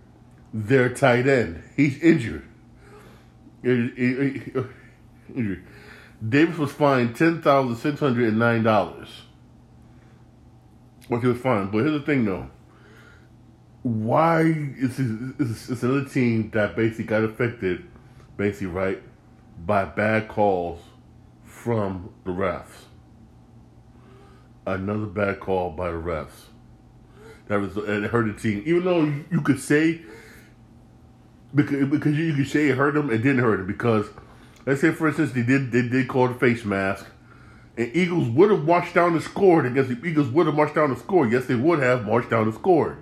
their 0.53 0.89
tight 0.89 1.27
end. 1.27 1.63
He's 1.75 2.01
injured. 2.01 2.43
Injured. 3.63 4.73
Davis 6.27 6.57
was 6.57 6.71
fined 6.71 7.15
ten 7.15 7.41
thousand 7.41 7.75
six 7.77 7.99
hundred 7.99 8.29
and 8.29 8.39
nine 8.39 8.63
dollars. 8.63 9.23
He 11.07 11.15
was 11.15 11.39
fined, 11.39 11.71
but 11.71 11.79
here's 11.79 11.91
the 11.91 12.05
thing 12.05 12.25
though. 12.25 12.49
Why 13.83 14.41
is 14.41 14.99
it's, 14.99 15.81
another 15.81 16.05
team 16.05 16.49
that 16.51 16.75
basically 16.75 17.05
got 17.05 17.23
affected, 17.23 17.85
basically 18.35 18.67
right, 18.67 19.01
by 19.65 19.85
bad 19.85 20.27
calls 20.27 20.81
from 21.43 22.13
the 22.25 22.31
refs. 22.31 22.85
Another 24.65 25.05
bad 25.05 25.39
call 25.39 25.71
by 25.71 25.91
the 25.91 25.97
refs. 25.97 26.47
That 27.47 27.61
was 27.61 27.77
it 27.77 28.09
hurt 28.09 28.35
the 28.35 28.41
team. 28.41 28.63
Even 28.65 28.83
though 28.83 29.03
you 29.31 29.41
could 29.41 29.59
say 29.61 30.01
because 31.53 31.87
because 31.89 32.17
you 32.17 32.33
could 32.33 32.47
say 32.47 32.69
it 32.69 32.77
hurt 32.77 32.93
them, 32.93 33.09
it 33.09 33.19
didn't 33.19 33.39
hurt 33.39 33.57
them 33.57 33.67
because 33.67 34.07
let's 34.65 34.81
say 34.81 34.91
for 34.91 35.07
instance 35.07 35.31
they 35.31 35.43
did 35.43 35.71
they 35.71 35.87
did 35.87 36.07
call 36.07 36.27
the 36.27 36.33
face 36.35 36.65
mask, 36.65 37.05
and 37.77 37.95
Eagles 37.95 38.29
would 38.29 38.51
have 38.51 38.65
marched 38.65 38.93
down 38.93 39.13
the 39.13 39.21
score. 39.21 39.65
I 39.65 39.69
guess 39.69 39.87
the 39.87 39.99
Eagles 40.05 40.29
would 40.29 40.45
have 40.45 40.55
marched 40.55 40.75
down 40.75 40.89
the 40.89 40.99
score. 40.99 41.27
Yes, 41.27 41.45
they 41.45 41.55
would 41.55 41.79
have 41.79 42.05
marched 42.05 42.29
down 42.29 42.45
the 42.45 42.53
score. 42.53 42.97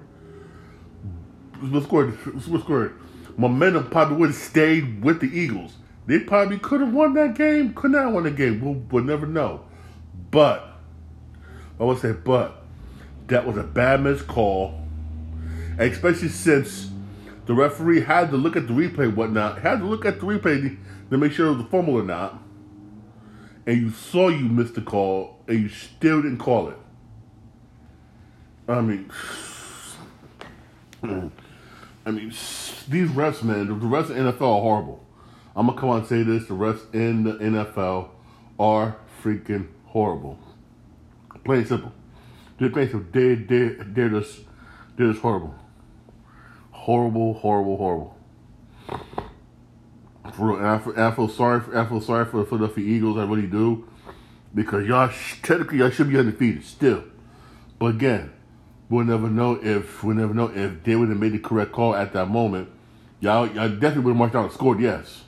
What 1.60 1.84
scored? 1.84 2.18
What? 2.48 2.92
Momentum 3.38 3.90
probably 3.90 4.18
would 4.18 4.30
have 4.30 4.38
stayed 4.38 5.04
with 5.04 5.20
the 5.20 5.28
Eagles. 5.28 5.74
They 6.08 6.20
probably 6.20 6.60
could 6.60 6.82
have 6.82 6.94
won 6.94 7.14
that 7.16 7.36
game. 7.36 7.74
Could 7.74 7.92
not 7.92 8.06
have 8.06 8.14
won 8.14 8.24
the 8.24 8.32
game. 8.32 8.62
We'll, 8.62 8.76
we'll 8.92 9.04
never 9.04 9.26
know. 9.26 9.66
But 10.32 10.76
I 11.80 11.84
would 11.84 12.00
say, 12.00 12.14
but 12.14 12.64
that 13.28 13.46
was 13.46 13.58
a 13.58 13.64
bad 13.64 14.02
missed 14.02 14.28
call, 14.28 14.80
especially 15.78 16.30
since 16.30 16.90
the 17.46 17.54
referee 17.54 18.02
had 18.02 18.32
to 18.32 18.38
look 18.38 18.56
at 18.56 18.68
the 18.68 18.74
replay, 18.74 19.14
whatnot, 19.14 19.60
had 19.60 19.80
to 19.80 19.86
look 19.86 20.06
at 20.06 20.20
the 20.20 20.26
replay 20.26 20.78
to 21.10 21.18
make 21.18 21.32
sure 21.32 21.48
it 21.48 21.58
was 21.58 21.66
a 21.66 21.70
fumble 21.70 21.96
or 21.96 22.04
not. 22.04 22.42
And 23.66 23.82
you 23.82 23.90
saw 23.92 24.30
you 24.30 24.46
missed 24.46 24.76
the 24.76 24.82
call, 24.82 25.40
and 25.48 25.60
you 25.60 25.70
still 25.70 26.22
didn't 26.22 26.38
call 26.38 26.70
it. 26.70 26.78
I 28.68 28.82
mean, 28.82 29.12
I 31.04 32.12
mean, 32.12 32.30
these 32.30 33.10
refs, 33.10 33.44
man, 33.44 33.68
the 33.68 33.74
refs 33.74 34.10
in 34.10 34.26
the 34.26 34.34
NFL 34.34 34.42
are 34.42 34.62
horrible. 34.62 35.06
I'm 35.56 35.68
gonna 35.68 35.80
come 35.80 35.90
on 35.90 36.00
and 36.00 36.08
say 36.08 36.24
this: 36.24 36.48
the 36.48 36.54
refs 36.54 36.94
in 36.94 37.24
the 37.24 37.34
NFL 37.34 38.10
are 38.60 38.98
freaking 39.24 39.68
horrible. 39.86 40.40
Plain 41.44 41.66
simple. 41.66 41.94
Plain 42.58 42.90
simple. 42.90 43.06
They 43.12 43.36
they 43.36 43.76
they're 43.86 44.10
just 44.10 44.42
they're 44.98 45.12
just 45.12 45.22
horrible. 45.22 45.56
Horrible, 46.86 47.34
horrible, 47.34 47.78
horrible. 47.78 48.16
For 50.36 50.54
real, 50.56 50.64
I, 50.64 50.78
feel, 50.78 50.94
I 50.96 51.10
feel 51.16 51.28
sorry. 51.28 51.60
For, 51.62 51.76
I 51.76 51.84
feel 51.84 52.00
sorry 52.00 52.26
for 52.26 52.42
the 52.42 52.46
Philadelphia 52.46 52.86
Eagles. 52.86 53.18
I 53.18 53.24
really 53.24 53.48
do, 53.48 53.88
because 54.54 54.86
y'all 54.86 55.12
technically 55.42 55.80
y'all 55.80 55.90
should 55.90 56.12
be 56.12 56.20
undefeated 56.20 56.64
still. 56.64 57.04
But 57.80 57.88
again, 57.88 58.34
we'll 58.88 59.04
never 59.04 59.32
know 59.32 59.60
if 59.64 60.04
we'll 60.04 60.16
never 60.16 60.36
know 60.36 60.52
if 60.54 60.84
they 60.84 60.96
would 60.96 61.10
have 61.10 61.18
made 61.18 61.32
the 61.32 61.40
correct 61.40 61.72
call 61.72 61.96
at 61.96 62.14
that 62.14 62.28
moment. 62.28 62.70
Y'all, 63.20 63.48
y'all 63.48 63.68
definitely 63.68 64.04
would 64.04 64.12
have 64.12 64.18
marched 64.18 64.36
out 64.36 64.44
and 64.44 64.54
scored. 64.54 64.80
Yes, 64.80 65.24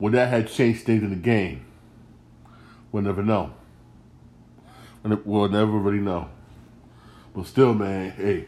well 0.00 0.10
that 0.10 0.30
had 0.30 0.48
changed 0.48 0.84
things 0.84 1.04
in 1.04 1.10
the 1.10 1.14
game. 1.14 1.64
We'll 2.90 3.04
never 3.04 3.22
know. 3.22 3.54
and 5.04 5.24
We'll 5.24 5.48
never 5.48 5.78
really 5.78 6.02
know. 6.02 6.28
But 7.36 7.46
still, 7.46 7.72
man, 7.72 8.10
hey, 8.10 8.46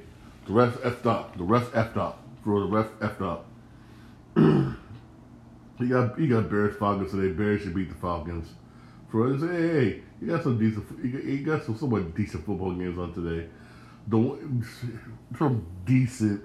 the 0.49 0.53
rest 0.53 0.79
effed 0.79 1.07
up. 1.07 1.39
The 1.39 1.45
rest 1.45 1.71
effed 1.71 1.97
up. 1.97 2.23
For 2.45 2.61
the 2.61 2.67
rest 2.67 2.91
effed 3.01 3.23
up. 3.23 3.47
you 4.37 5.89
got 5.89 6.19
you 6.19 6.29
got 6.29 6.51
Bears 6.51 6.77
Falcons 6.77 7.11
today. 7.11 7.33
Bears 7.33 7.63
should 7.63 7.75
beat 7.75 7.89
the 7.89 7.95
Falcons. 7.95 8.49
For 9.11 9.33
us, 9.33 9.41
hey, 9.41 9.47
hey, 9.47 10.03
you 10.21 10.29
got 10.29 10.43
some 10.43 10.59
decent. 10.59 10.85
You 11.03 11.45
got, 11.45 11.59
got 11.59 11.67
some 11.67 11.79
somewhat 11.79 12.15
decent 12.15 12.45
football 12.45 12.73
games 12.75 12.99
on 12.99 13.15
today. 13.15 13.49
The 14.09 14.19
some 15.39 15.67
decent. 15.85 16.43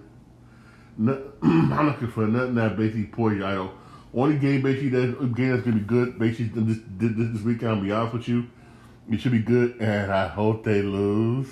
Not, 0.97 1.19
I'm 1.41 1.69
not 1.69 1.85
looking 1.85 2.11
for 2.11 2.27
nothing 2.27 2.55
that 2.55 2.77
basically 2.77 3.05
poor 3.05 3.33
you. 3.33 3.45
I. 3.45 3.69
Only 4.11 4.39
game 4.39 4.63
basically 4.63 4.89
that 4.89 5.35
game 5.35 5.51
that's 5.51 5.61
gonna 5.61 5.75
be 5.75 5.83
good 5.83 6.17
basically 6.17 6.63
this 6.63 6.79
this, 6.97 7.11
this 7.15 7.41
weekend. 7.43 7.71
I'll 7.71 7.81
be 7.81 7.91
honest 7.91 8.13
with 8.13 8.27
you 8.27 8.47
it 9.11 9.21
should 9.21 9.31
be 9.31 9.39
good, 9.39 9.77
and 9.79 10.11
I 10.11 10.27
hope 10.27 10.63
they 10.63 10.81
lose. 10.83 11.49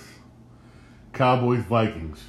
Cowboys 1.13 1.63
Vikings. 1.63 2.23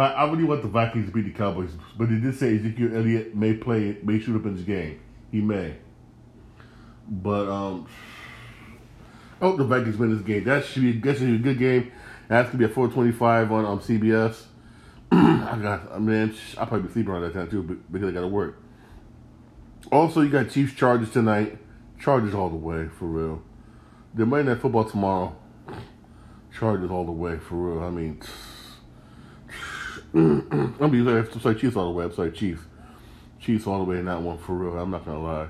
I 0.00 0.30
really 0.30 0.44
want 0.44 0.62
the 0.62 0.68
Vikings 0.68 1.06
to 1.06 1.12
beat 1.12 1.22
the 1.22 1.30
Cowboys, 1.30 1.70
but 1.96 2.08
they 2.08 2.16
did 2.16 2.38
say 2.38 2.56
Ezekiel 2.56 2.96
Elliott 2.96 3.34
may 3.34 3.54
play, 3.54 3.98
may 4.02 4.18
shoot 4.18 4.36
up 4.36 4.46
in 4.46 4.56
this 4.56 4.64
game. 4.64 5.00
He 5.30 5.40
may, 5.40 5.76
but 7.08 7.48
um, 7.48 7.86
I 9.40 9.44
hope 9.46 9.58
the 9.58 9.64
Vikings 9.64 9.96
win 9.96 10.14
this 10.14 10.24
game. 10.24 10.44
That 10.44 10.64
should 10.64 10.82
be 10.82 10.92
that 11.00 11.16
should 11.16 11.26
be 11.26 11.34
a 11.36 11.38
good 11.38 11.58
game. 11.58 11.92
That's 12.28 12.48
gonna 12.48 12.58
be 12.58 12.64
at 12.64 12.72
four 12.72 12.88
twenty 12.88 13.12
five 13.12 13.52
on 13.52 13.64
um, 13.64 13.80
CBS. 13.80 14.44
I 15.12 15.58
got 15.62 15.92
I 15.92 15.98
mean 15.98 16.34
I'll 16.56 16.66
probably 16.66 16.86
be 16.86 16.92
sleeping 16.92 17.12
around 17.12 17.22
that 17.22 17.34
time 17.34 17.50
too 17.50 17.62
because 17.90 18.08
I 18.08 18.12
gotta 18.12 18.28
work. 18.28 18.62
Also, 19.90 20.20
you 20.20 20.28
got 20.28 20.50
Chiefs 20.50 20.74
Chargers 20.74 21.10
tonight. 21.10 21.58
Chargers 21.98 22.34
all 22.34 22.50
the 22.50 22.56
way 22.56 22.88
for 22.88 23.06
real. 23.06 23.42
The 24.14 24.26
Monday 24.26 24.54
Football 24.54 24.84
tomorrow. 24.84 25.36
Chargers 26.56 26.90
all 26.90 27.04
the 27.04 27.12
way 27.12 27.38
for 27.38 27.54
real. 27.54 27.82
I 27.82 27.90
mean, 27.90 28.20
I'm 30.14 30.90
be 30.90 31.00
I'm 31.00 31.40
sorry, 31.40 31.54
Chiefs 31.56 31.76
all 31.76 31.84
the 31.84 31.90
way. 31.90 32.04
I'm 32.04 32.14
sorry, 32.14 32.32
Chiefs. 32.32 32.62
Chiefs 33.40 33.66
all 33.66 33.78
the 33.78 33.84
way 33.84 33.98
in 33.98 34.06
that 34.06 34.20
one 34.20 34.38
for 34.38 34.54
real. 34.54 34.78
I'm 34.78 34.90
not 34.90 35.04
gonna 35.04 35.22
lie. 35.22 35.48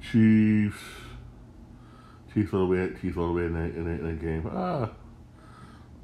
Chiefs. 0.00 0.78
Chiefs 2.32 2.52
all 2.52 2.60
the 2.60 2.66
way. 2.66 2.90
Chiefs 3.00 3.16
all 3.16 3.28
the 3.28 3.34
way 3.34 3.44
in 3.44 3.52
that 3.54 3.76
in 3.76 3.84
that, 3.84 4.08
in 4.08 4.18
game. 4.18 4.50
Ah. 4.52 4.90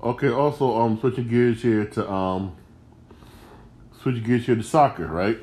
Okay. 0.03 0.29
Also, 0.29 0.79
um, 0.79 1.01
switching 1.01 1.29
gears 1.29 1.63
here 1.63 1.87
to 1.87 2.11
um, 2.11 2.55
switching 4.03 4.23
gears 4.23 4.45
here 4.45 4.57
to 4.57 4.63
soccer, 4.63 5.07
right? 5.07 5.39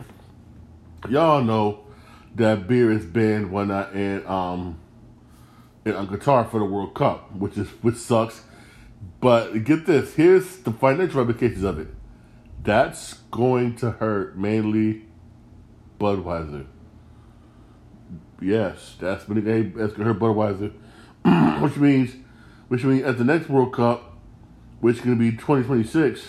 Y'all 1.09 1.43
know 1.43 1.79
that 2.35 2.67
beer 2.67 2.91
is 2.91 3.05
banned 3.05 3.51
when 3.51 3.71
I 3.71 3.91
in 3.93 4.27
um 4.27 4.79
in 5.85 5.93
Qatar 5.93 6.49
for 6.49 6.59
the 6.59 6.65
World 6.65 6.93
Cup, 6.93 7.35
which 7.35 7.57
is 7.57 7.67
which 7.81 7.95
sucks. 7.95 8.43
But 9.19 9.63
get 9.63 9.87
this, 9.87 10.13
here's 10.13 10.57
the 10.57 10.71
financial 10.71 11.21
ramifications 11.21 11.63
of 11.63 11.79
it. 11.79 11.87
That's 12.63 13.13
going 13.31 13.75
to 13.77 13.91
hurt 13.91 14.37
mainly 14.37 15.03
Budweiser. 15.99 16.65
Yes, 18.39 18.95
that's 18.99 19.23
that's 19.25 19.93
gonna 19.93 20.13
hurt 20.13 20.19
Budweiser, 20.19 20.71
which 21.61 21.77
means, 21.77 22.15
which 22.67 22.83
means 22.83 23.03
at 23.03 23.17
the 23.17 23.23
next 23.23 23.49
World 23.49 23.73
Cup, 23.73 24.17
which 24.79 24.97
is 24.97 25.01
gonna 25.01 25.15
be 25.15 25.31
twenty 25.31 25.63
twenty 25.63 25.83
six, 25.83 26.27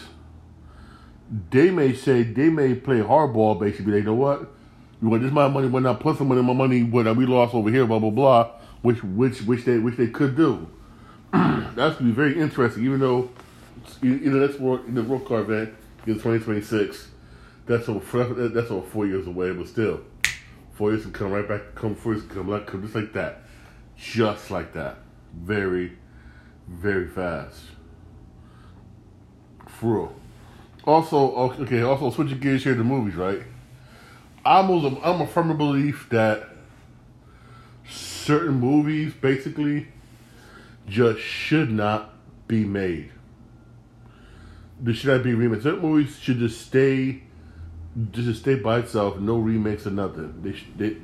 they 1.50 1.70
may 1.70 1.94
say 1.94 2.22
they 2.22 2.48
may 2.48 2.74
play 2.74 3.00
hardball. 3.00 3.58
Basically, 3.58 3.92
they 3.92 4.02
know 4.02 4.14
what 4.14 4.50
you 5.02 5.08
want 5.08 5.22
this 5.22 5.32
my 5.32 5.48
money, 5.48 5.68
but 5.68 5.82
not 5.82 6.00
plus 6.00 6.18
some 6.18 6.28
money, 6.28 6.42
my 6.42 6.52
money, 6.52 6.82
what 6.82 7.14
we 7.16 7.26
lost 7.26 7.54
over 7.54 7.70
here, 7.70 7.86
blah 7.86 7.98
blah 7.98 8.10
blah, 8.10 8.50
which 8.82 9.02
which 9.02 9.42
which 9.42 9.64
they 9.64 9.78
which 9.78 9.96
they 9.96 10.08
could 10.08 10.36
do. 10.36 10.68
that's 11.32 11.96
gonna 11.96 12.00
be 12.00 12.10
very 12.10 12.38
interesting, 12.38 12.84
even 12.84 13.00
though 13.00 13.30
you 14.02 14.18
know 14.18 14.46
that's 14.46 14.58
world 14.60 14.86
in 14.86 14.94
the 14.94 15.02
World 15.02 15.26
Cup 15.26 15.48
event 15.48 15.74
twenty 16.04 16.62
six. 16.62 17.09
That's 17.66 17.88
over 17.88 18.49
that's 18.49 18.71
over 18.71 18.87
four 18.87 19.06
years 19.06 19.26
away, 19.26 19.52
but 19.52 19.68
still. 19.68 20.00
Four 20.73 20.92
years 20.92 21.02
can 21.02 21.12
come 21.12 21.32
right 21.32 21.47
back, 21.47 21.75
come 21.75 21.94
four 21.94 22.14
years 22.14 22.25
come 22.26 22.49
like 22.49 22.66
come 22.66 22.82
just 22.82 22.94
like 22.94 23.12
that. 23.12 23.42
Just 23.97 24.50
like 24.50 24.73
that. 24.73 24.99
Very, 25.35 25.92
very 26.68 27.09
fast. 27.09 27.61
For 29.66 29.94
real. 29.94 30.14
Also, 30.85 31.37
okay, 31.37 31.82
also 31.82 32.11
switching 32.11 32.40
gears 32.40 32.64
here 32.64 32.75
to 32.75 32.82
movies, 32.82 33.14
right? 33.14 33.42
I'm 34.44 34.68
I'm 35.04 35.21
a 35.21 35.26
firm 35.26 35.56
belief 35.56 36.09
that 36.11 36.49
certain 37.88 38.54
movies 38.54 39.12
basically 39.14 39.88
just 40.88 41.21
should 41.21 41.71
not 41.71 42.12
be 42.49 42.64
made. 42.64 43.12
They 44.82 44.92
should 44.92 45.10
not 45.10 45.22
be 45.22 45.32
remade. 45.32 45.62
Certain 45.62 45.80
movies 45.80 46.18
should 46.18 46.38
just 46.38 46.60
stay 46.60 47.22
just 48.10 48.40
stay 48.40 48.54
by 48.54 48.78
itself, 48.78 49.18
no 49.18 49.36
remakes 49.38 49.86
or 49.86 49.90
nothing. 49.90 50.42
They, 50.42 50.56
they 50.76 50.96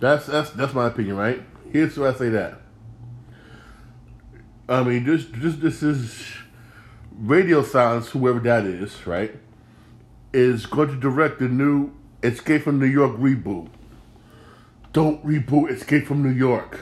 that's 0.00 0.26
that's 0.26 0.50
that's 0.50 0.74
my 0.74 0.88
opinion, 0.88 1.16
right? 1.16 1.42
Here's 1.70 1.96
why 1.96 2.08
I 2.08 2.14
say 2.14 2.28
that. 2.30 2.60
I 4.68 4.82
mean, 4.82 5.04
this 5.04 5.26
this 5.32 5.56
this 5.56 5.82
is 5.82 6.34
Radio 7.16 7.62
Silence, 7.62 8.08
whoever 8.10 8.40
that 8.40 8.64
is, 8.64 9.06
right, 9.06 9.36
is 10.32 10.66
going 10.66 10.88
to 10.88 10.96
direct 10.96 11.38
the 11.38 11.48
new 11.48 11.92
Escape 12.22 12.62
from 12.62 12.80
New 12.80 12.86
York 12.86 13.16
reboot. 13.18 13.68
Don't 14.92 15.24
reboot 15.26 15.70
Escape 15.70 16.06
from 16.06 16.22
New 16.22 16.30
York. 16.30 16.80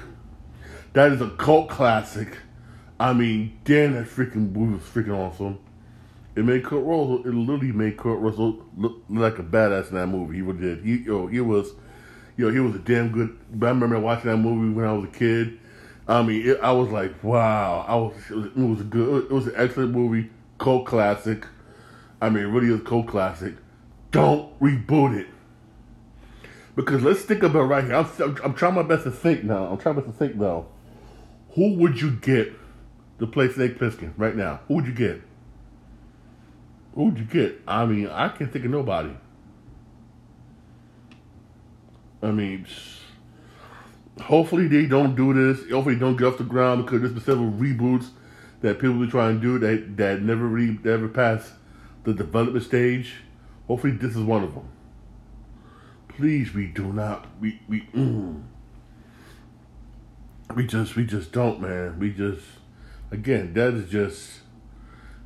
That 0.92 1.12
is 1.12 1.20
a 1.20 1.30
cult 1.30 1.68
classic. 1.68 2.38
I 3.00 3.12
mean, 3.12 3.58
damn, 3.64 3.94
that 3.94 4.06
freaking 4.06 4.52
movie 4.52 4.74
was 4.74 4.82
freaking 4.82 5.16
awesome. 5.16 5.58
It 6.34 6.44
made 6.44 6.64
Kurt 6.64 6.84
Russell. 6.84 7.26
It 7.26 7.34
literally 7.34 7.72
made 7.72 7.96
Kurt 7.98 8.18
Russell 8.18 8.64
look 8.76 9.02
like 9.10 9.38
a 9.38 9.42
badass 9.42 9.90
in 9.90 9.96
that 9.96 10.06
movie. 10.06 10.38
He 10.38 10.52
did. 10.52 10.84
He 10.84 10.96
yo, 10.98 11.26
he 11.26 11.40
was, 11.40 11.72
yo, 12.36 12.50
he 12.50 12.58
was 12.60 12.74
a 12.74 12.78
damn 12.78 13.12
good. 13.12 13.36
I 13.60 13.68
remember 13.68 14.00
watching 14.00 14.30
that 14.30 14.38
movie 14.38 14.74
when 14.74 14.86
I 14.86 14.92
was 14.92 15.04
a 15.04 15.12
kid. 15.12 15.58
I 16.08 16.22
mean, 16.22 16.48
it, 16.48 16.60
I 16.62 16.72
was 16.72 16.88
like, 16.88 17.22
wow. 17.22 17.84
I 17.86 17.94
was. 17.96 18.14
It 18.30 18.36
was, 18.36 18.46
it 18.46 18.56
was 18.56 18.80
a 18.80 18.84
good. 18.84 19.24
It 19.24 19.30
was 19.30 19.46
an 19.46 19.54
excellent 19.56 19.92
movie. 19.92 20.30
Cult 20.58 20.86
classic. 20.86 21.46
I 22.20 22.30
mean, 22.30 22.44
it 22.44 22.48
really 22.48 22.72
is 22.72 22.80
cult 22.86 23.08
classic. 23.08 23.54
Don't 24.10 24.58
reboot 24.60 25.18
it. 25.18 25.26
Because 26.74 27.02
let's 27.02 27.22
think 27.22 27.42
about 27.42 27.64
right 27.64 27.84
here. 27.84 27.94
I'm, 27.94 28.06
I'm, 28.22 28.38
I'm 28.44 28.54
trying 28.54 28.74
my 28.74 28.82
best 28.82 29.04
to 29.04 29.10
think 29.10 29.44
now. 29.44 29.66
I'm 29.66 29.76
trying 29.76 29.96
my 29.96 30.00
best 30.00 30.12
to 30.12 30.18
think 30.18 30.38
though. 30.38 30.66
Who 31.54 31.74
would 31.74 32.00
you 32.00 32.12
get 32.12 32.52
to 33.18 33.26
play 33.26 33.50
Snake 33.50 33.78
Plissken 33.78 34.12
right 34.16 34.34
now? 34.34 34.60
Who 34.68 34.74
would 34.76 34.86
you 34.86 34.94
get? 34.94 35.20
Who'd 36.94 37.18
you 37.18 37.24
get? 37.24 37.60
I 37.66 37.86
mean, 37.86 38.08
I 38.08 38.28
can't 38.28 38.52
think 38.52 38.64
of 38.64 38.70
nobody. 38.70 39.16
I 42.22 42.30
mean, 42.30 42.66
hopefully 44.20 44.68
they 44.68 44.86
don't 44.86 45.16
do 45.16 45.32
this. 45.32 45.68
Hopefully 45.70 45.94
they 45.96 46.00
don't 46.00 46.16
get 46.16 46.28
off 46.28 46.38
the 46.38 46.44
ground 46.44 46.84
because 46.84 47.00
there's 47.00 47.12
been 47.12 47.22
several 47.22 47.50
reboots 47.50 48.10
that 48.60 48.78
people 48.78 49.02
are 49.02 49.10
trying 49.10 49.40
to 49.40 49.40
do 49.40 49.58
that 49.58 49.96
that 49.96 50.22
never 50.22 50.46
really 50.46 50.78
ever 50.90 51.08
pass 51.08 51.52
the 52.04 52.12
development 52.12 52.64
stage. 52.64 53.14
Hopefully 53.66 53.94
this 53.94 54.12
is 54.12 54.22
one 54.22 54.44
of 54.44 54.54
them. 54.54 54.68
Please, 56.08 56.54
we 56.54 56.66
do 56.66 56.92
not. 56.92 57.26
We 57.40 57.60
we 57.68 57.82
mm, 57.94 58.42
we 60.54 60.66
just 60.66 60.94
we 60.94 61.04
just 61.06 61.32
don't, 61.32 61.60
man. 61.60 61.98
We 61.98 62.12
just 62.12 62.44
again 63.10 63.54
that 63.54 63.74
is 63.74 63.90
just 63.90 64.41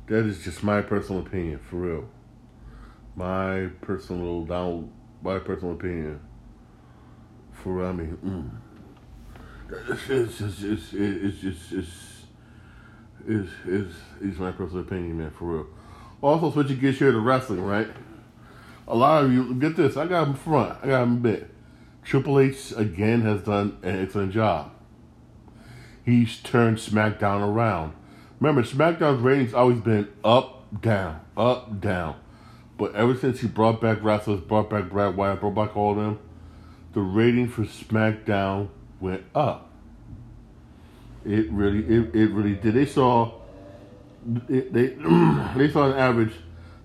that 0.07 0.25
is 0.25 0.43
just 0.43 0.63
my 0.63 0.81
personal 0.81 1.21
opinion, 1.21 1.59
for 1.59 1.75
real. 1.77 2.09
My 3.15 3.69
personal 3.81 4.45
down, 4.45 4.91
my 5.21 5.39
personal 5.39 5.75
opinion. 5.75 6.19
For 7.51 7.73
real, 7.73 7.87
I 7.87 7.91
mean, 7.91 8.17
mm. 8.23 9.79
it's 10.09 10.37
just, 10.37 10.63
it's, 10.63 10.93
it's 10.93 11.39
just, 11.39 11.71
it's, 11.73 12.25
it's, 13.27 13.51
it's, 13.65 13.95
it's 14.21 14.37
my 14.37 14.51
personal 14.51 14.81
opinion, 14.81 15.17
man, 15.17 15.31
for 15.31 15.45
real. 15.45 15.67
Also, 16.21 16.51
switching 16.51 16.79
gears 16.79 16.99
here 16.99 17.11
to 17.11 17.19
wrestling, 17.19 17.61
right? 17.61 17.87
A 18.87 18.95
lot 18.95 19.23
of 19.23 19.33
you 19.33 19.53
get 19.55 19.75
this. 19.75 19.97
I 19.97 20.07
got 20.07 20.27
him 20.27 20.33
front. 20.33 20.79
I 20.81 20.87
got 20.87 21.03
him 21.03 21.19
bit. 21.19 21.51
Triple 22.03 22.39
H 22.39 22.73
again 22.77 23.21
has 23.21 23.41
done 23.41 23.77
an 23.83 24.01
excellent 24.01 24.31
job. 24.31 24.71
He's 26.05 26.37
turned 26.37 26.77
SmackDown 26.77 27.45
around. 27.45 27.93
Remember, 28.39 28.63
SmackDown's 28.63 29.21
ratings 29.21 29.53
always 29.53 29.79
been 29.79 30.07
up, 30.23 30.81
down, 30.81 31.21
up, 31.35 31.81
down. 31.81 32.15
But 32.77 32.93
ever 32.95 33.15
since 33.17 33.39
he 33.39 33.47
brought 33.47 33.81
back 33.81 34.03
wrestlers, 34.03 34.41
brought 34.41 34.69
back 34.69 34.89
Bray 34.89 35.09
Wyatt, 35.09 35.39
brought 35.39 35.55
back 35.55 35.75
all 35.75 35.91
of 35.91 35.97
them, 35.97 36.19
the 36.93 37.01
rating 37.01 37.49
for 37.49 37.63
SmackDown 37.63 38.69
went 38.99 39.23
up. 39.33 39.69
It 41.25 41.51
really, 41.51 41.79
it, 41.79 42.15
it 42.15 42.31
really 42.31 42.55
did. 42.55 42.75
They 42.75 42.85
saw, 42.85 43.33
they 44.25 44.61
they 45.55 45.69
saw 45.71 45.91
an 45.91 45.97
average 45.97 46.33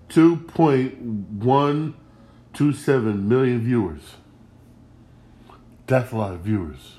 two 0.09 0.37
point 0.37 0.99
one 0.99 1.93
two 2.53 2.73
seven 2.73 3.29
million 3.29 3.61
viewers. 3.61 4.15
That's 5.87 6.11
a 6.11 6.17
lot 6.17 6.33
of 6.33 6.41
viewers. 6.41 6.97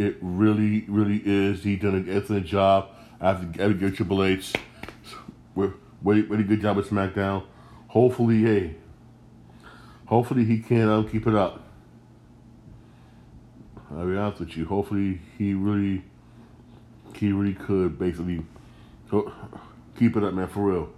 It 0.00 0.16
really, 0.22 0.86
really 0.88 1.20
is. 1.22 1.62
He 1.62 1.76
done 1.76 1.94
an 1.94 2.06
excellent 2.08 2.46
job 2.46 2.88
after 3.20 3.46
every 3.60 3.90
Triple 3.90 4.24
H. 4.24 4.54
Really, 5.54 6.22
a 6.22 6.42
good 6.42 6.62
job 6.62 6.78
with 6.78 6.88
SmackDown. 6.88 7.44
Hopefully, 7.88 8.40
hey, 8.40 8.76
hopefully 10.06 10.46
he 10.46 10.60
can 10.60 10.88
um, 10.88 11.06
keep 11.06 11.26
it 11.26 11.34
up. 11.34 11.62
I'll 13.90 14.06
be 14.06 14.16
honest 14.16 14.40
with 14.40 14.56
you. 14.56 14.64
Hopefully 14.64 15.20
he 15.36 15.52
really, 15.52 16.02
he 17.16 17.32
really 17.32 17.52
could 17.52 17.98
basically 17.98 18.42
so, 19.10 19.30
keep 19.98 20.16
it 20.16 20.24
up, 20.24 20.32
man, 20.32 20.48
for 20.48 20.60
real. 20.60 20.88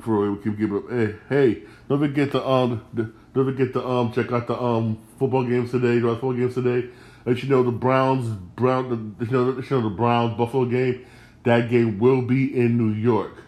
For 0.00 0.22
real, 0.22 0.32
we 0.32 0.42
keep 0.42 0.58
keep 0.58 0.70
it 0.70 0.76
up. 0.76 0.90
Hey, 0.90 1.14
hey, 1.28 1.62
don't 1.90 1.98
forget 1.98 2.30
to 2.32 2.48
um, 2.48 2.86
don't 2.94 3.44
forget 3.44 3.74
to 3.74 3.86
um, 3.86 4.12
check 4.14 4.32
out 4.32 4.46
the 4.46 4.58
um 4.58 4.98
football 5.18 5.44
games 5.44 5.72
today. 5.72 5.98
The 5.98 6.08
football 6.08 6.32
games 6.32 6.54
today. 6.54 6.88
Let 7.28 7.42
you 7.42 7.50
know 7.50 7.62
the 7.62 7.72
Browns, 7.72 8.26
Brown, 8.56 9.14
you 9.20 9.26
know, 9.26 9.50
you 9.50 9.70
know 9.70 9.82
the 9.82 9.94
Browns 9.94 10.38
Buffalo 10.38 10.64
game. 10.64 11.04
That 11.44 11.68
game 11.68 11.98
will 11.98 12.22
be 12.22 12.58
in 12.58 12.78
New 12.78 12.88
York. 12.88 13.42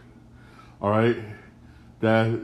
All 0.83 0.91
right, 0.91 1.17
that 2.01 2.39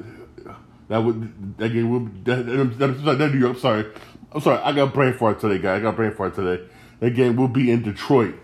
that 0.89 0.97
would 0.97 1.59
that 1.59 1.69
game 1.75 1.91
will 1.91 2.09
that, 2.25 2.47
that, 2.47 2.79
that, 2.79 3.19
that 3.19 3.33
New 3.35 3.39
York. 3.39 3.59
Sorry, 3.59 3.85
I'm 4.33 4.41
sorry. 4.41 4.63
I 4.63 4.73
got 4.73 4.95
brain 4.95 5.13
fart 5.13 5.39
today, 5.39 5.59
guys. 5.59 5.81
I 5.81 5.83
got 5.83 5.97
brain 5.97 6.13
fart 6.13 6.35
today. 6.35 6.65
That 7.01 7.11
game 7.11 7.37
will 7.37 7.49
be 7.49 7.71
in 7.71 7.83
Detroit. 7.83 8.37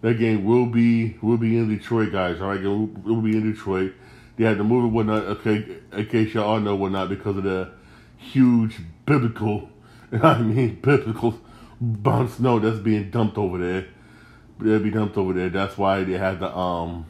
That 0.00 0.14
game 0.14 0.44
will 0.44 0.66
be 0.66 1.18
will 1.22 1.38
be 1.38 1.56
in 1.56 1.68
Detroit, 1.68 2.10
guys. 2.10 2.40
All 2.40 2.48
right, 2.48 2.60
it 2.60 2.66
will, 2.66 2.90
it 2.90 3.06
will 3.06 3.22
be 3.22 3.36
in 3.36 3.48
Detroit. 3.48 3.92
They 4.36 4.44
had 4.44 4.58
to 4.58 4.64
move 4.64 4.86
it 4.86 4.88
whatnot. 4.88 5.22
Okay, 5.22 5.78
in 5.92 6.06
case 6.06 6.34
y'all 6.34 6.48
all 6.48 6.58
know 6.58 6.74
whatnot 6.74 7.10
because 7.10 7.36
of 7.36 7.44
the 7.44 7.70
huge 8.16 8.80
biblical, 9.06 9.70
I 10.20 10.38
mean 10.38 10.80
biblical 10.82 11.38
bounce 11.80 12.34
snow 12.34 12.58
that's 12.58 12.78
being 12.78 13.10
dumped 13.10 13.38
over 13.38 13.58
there. 13.58 13.86
They'll 14.58 14.78
be 14.78 14.90
dumped 14.90 15.16
over 15.16 15.32
there. 15.32 15.48
That's 15.48 15.78
why 15.78 16.04
they 16.04 16.18
had 16.18 16.40
the 16.40 16.54
um. 16.54 17.06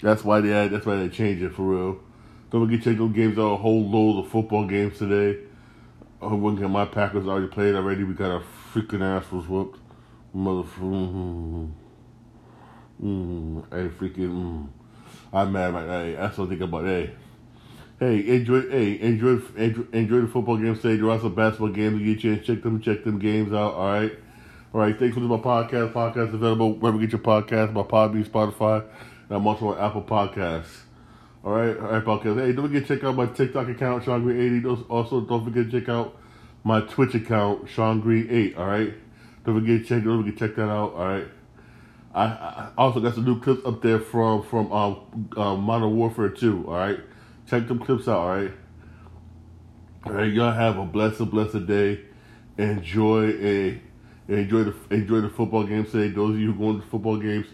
That's 0.00 0.24
why 0.24 0.40
they 0.40 0.50
had. 0.50 0.70
That's 0.70 0.86
why 0.86 0.96
they 0.96 1.08
changed 1.08 1.42
it 1.42 1.54
for 1.54 1.62
real. 1.62 2.00
Don't 2.50 2.66
forget 2.66 2.82
check 2.82 2.96
those 2.96 3.12
games 3.12 3.38
out. 3.38 3.52
A 3.52 3.56
whole 3.56 3.88
load 3.88 4.24
of 4.24 4.30
football 4.30 4.66
games 4.66 4.98
today. 4.98 5.40
Oh, 6.22 6.36
when 6.36 6.70
my 6.70 6.84
Packers 6.84 7.26
already 7.26 7.48
played 7.48 7.74
already. 7.74 8.04
We 8.04 8.14
got 8.14 8.30
our 8.30 8.42
freaking 8.72 9.02
ass 9.02 9.30
was 9.32 9.46
whooped. 9.46 9.80
Motherfucker. 10.34 10.68
Mm, 10.80 11.70
mm, 13.02 13.64
hey, 13.70 13.88
freaking. 13.88 14.30
Mm. 14.30 14.68
I'm 15.32 15.52
mad 15.52 15.74
right 15.74 15.86
now. 15.86 16.02
Hey, 16.02 16.14
that's 16.14 16.38
what 16.38 16.46
I 16.46 16.48
think 16.48 16.60
about. 16.62 16.84
Hey, 16.84 17.14
hey, 18.00 18.36
enjoy. 18.36 18.68
Hey, 18.70 19.00
enjoy. 19.00 19.40
Enjoy, 19.56 19.84
enjoy 19.92 20.20
the 20.20 20.28
football 20.28 20.56
games 20.56 20.80
today. 20.80 20.96
There 20.96 21.10
are 21.10 21.20
some 21.20 21.34
basketball 21.34 21.68
games. 21.68 22.00
You 22.00 22.14
get 22.14 22.24
and 22.24 22.44
check 22.44 22.62
them. 22.62 22.80
Check 22.80 23.04
them 23.04 23.18
games 23.18 23.52
out. 23.52 23.74
All 23.74 23.86
right. 23.86 24.12
All 24.72 24.80
right. 24.80 24.98
Thanks 24.98 25.14
for 25.14 25.20
my 25.20 25.36
podcast. 25.36 25.92
Podcast 25.92 26.34
available 26.34 26.74
wherever 26.74 27.00
you 27.00 27.06
get 27.06 27.12
your 27.12 27.22
podcast. 27.22 27.72
My 27.72 27.82
Podbean, 27.82 28.26
Spotify, 28.26 28.84
and 29.28 29.36
I'm 29.36 29.46
also 29.46 29.74
on 29.74 29.78
Apple 29.78 30.02
Podcasts. 30.02 30.84
All 31.44 31.52
right, 31.52 31.76
all 31.78 31.92
right, 31.92 32.04
podcast. 32.04 32.44
Hey, 32.44 32.52
don't 32.52 32.66
forget 32.66 32.86
to 32.86 32.96
check 32.96 33.04
out 33.04 33.14
my 33.14 33.26
TikTok 33.26 33.68
account, 33.68 34.04
Shawn 34.04 34.22
Green 34.22 34.58
80. 34.58 34.84
Also, 34.90 35.20
don't 35.20 35.44
forget 35.44 35.70
to 35.70 35.80
check 35.80 35.88
out 35.88 36.18
my 36.64 36.80
Twitch 36.80 37.14
account, 37.14 37.70
Shawn 37.70 38.00
Green 38.00 38.26
8. 38.28 38.56
All 38.56 38.66
right. 38.66 38.92
Don't 39.44 39.60
forget 39.60 39.80
to 39.80 39.84
check. 39.84 40.04
Don't 40.04 40.22
forget 40.22 40.38
to 40.38 40.46
check 40.46 40.56
that 40.56 40.68
out. 40.68 40.94
All 40.94 41.06
right. 41.06 41.28
I, 42.12 42.24
I 42.24 42.70
also 42.76 43.00
got 43.00 43.14
some 43.14 43.24
new 43.24 43.40
clips 43.40 43.64
up 43.64 43.80
there 43.82 44.00
from 44.00 44.42
from 44.42 44.72
um, 44.72 45.30
uh, 45.36 45.54
Modern 45.54 45.96
Warfare 45.96 46.28
2. 46.28 46.66
All 46.66 46.74
right. 46.74 46.98
Check 47.48 47.66
them 47.68 47.78
clips 47.78 48.08
out. 48.08 48.18
All 48.18 48.28
right. 48.28 48.52
All 50.04 50.12
right. 50.12 50.32
Y'all 50.32 50.52
have 50.52 50.78
a 50.78 50.84
blessed, 50.84 51.30
blessed 51.30 51.66
day. 51.66 52.00
Enjoy 52.58 53.30
a 53.30 53.80
enjoy 54.28 54.64
the 54.64 54.74
enjoy 54.90 55.20
the 55.20 55.30
football 55.30 55.64
games 55.64 55.90
today. 55.92 56.14
Those 56.14 56.34
of 56.34 56.40
you 56.40 56.52
going 56.52 56.80
to 56.80 56.86
football 56.86 57.16
games, 57.16 57.46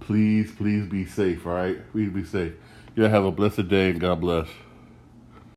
please, 0.00 0.50
please 0.52 0.86
be 0.86 1.04
safe. 1.04 1.46
All 1.46 1.52
right. 1.52 1.78
Please 1.92 2.10
be 2.10 2.24
safe. 2.24 2.54
Y'all 2.96 3.08
have 3.08 3.24
a 3.24 3.30
blessed 3.30 3.68
day 3.68 3.90
and 3.90 4.00
God 4.00 4.20
bless. 4.20 4.48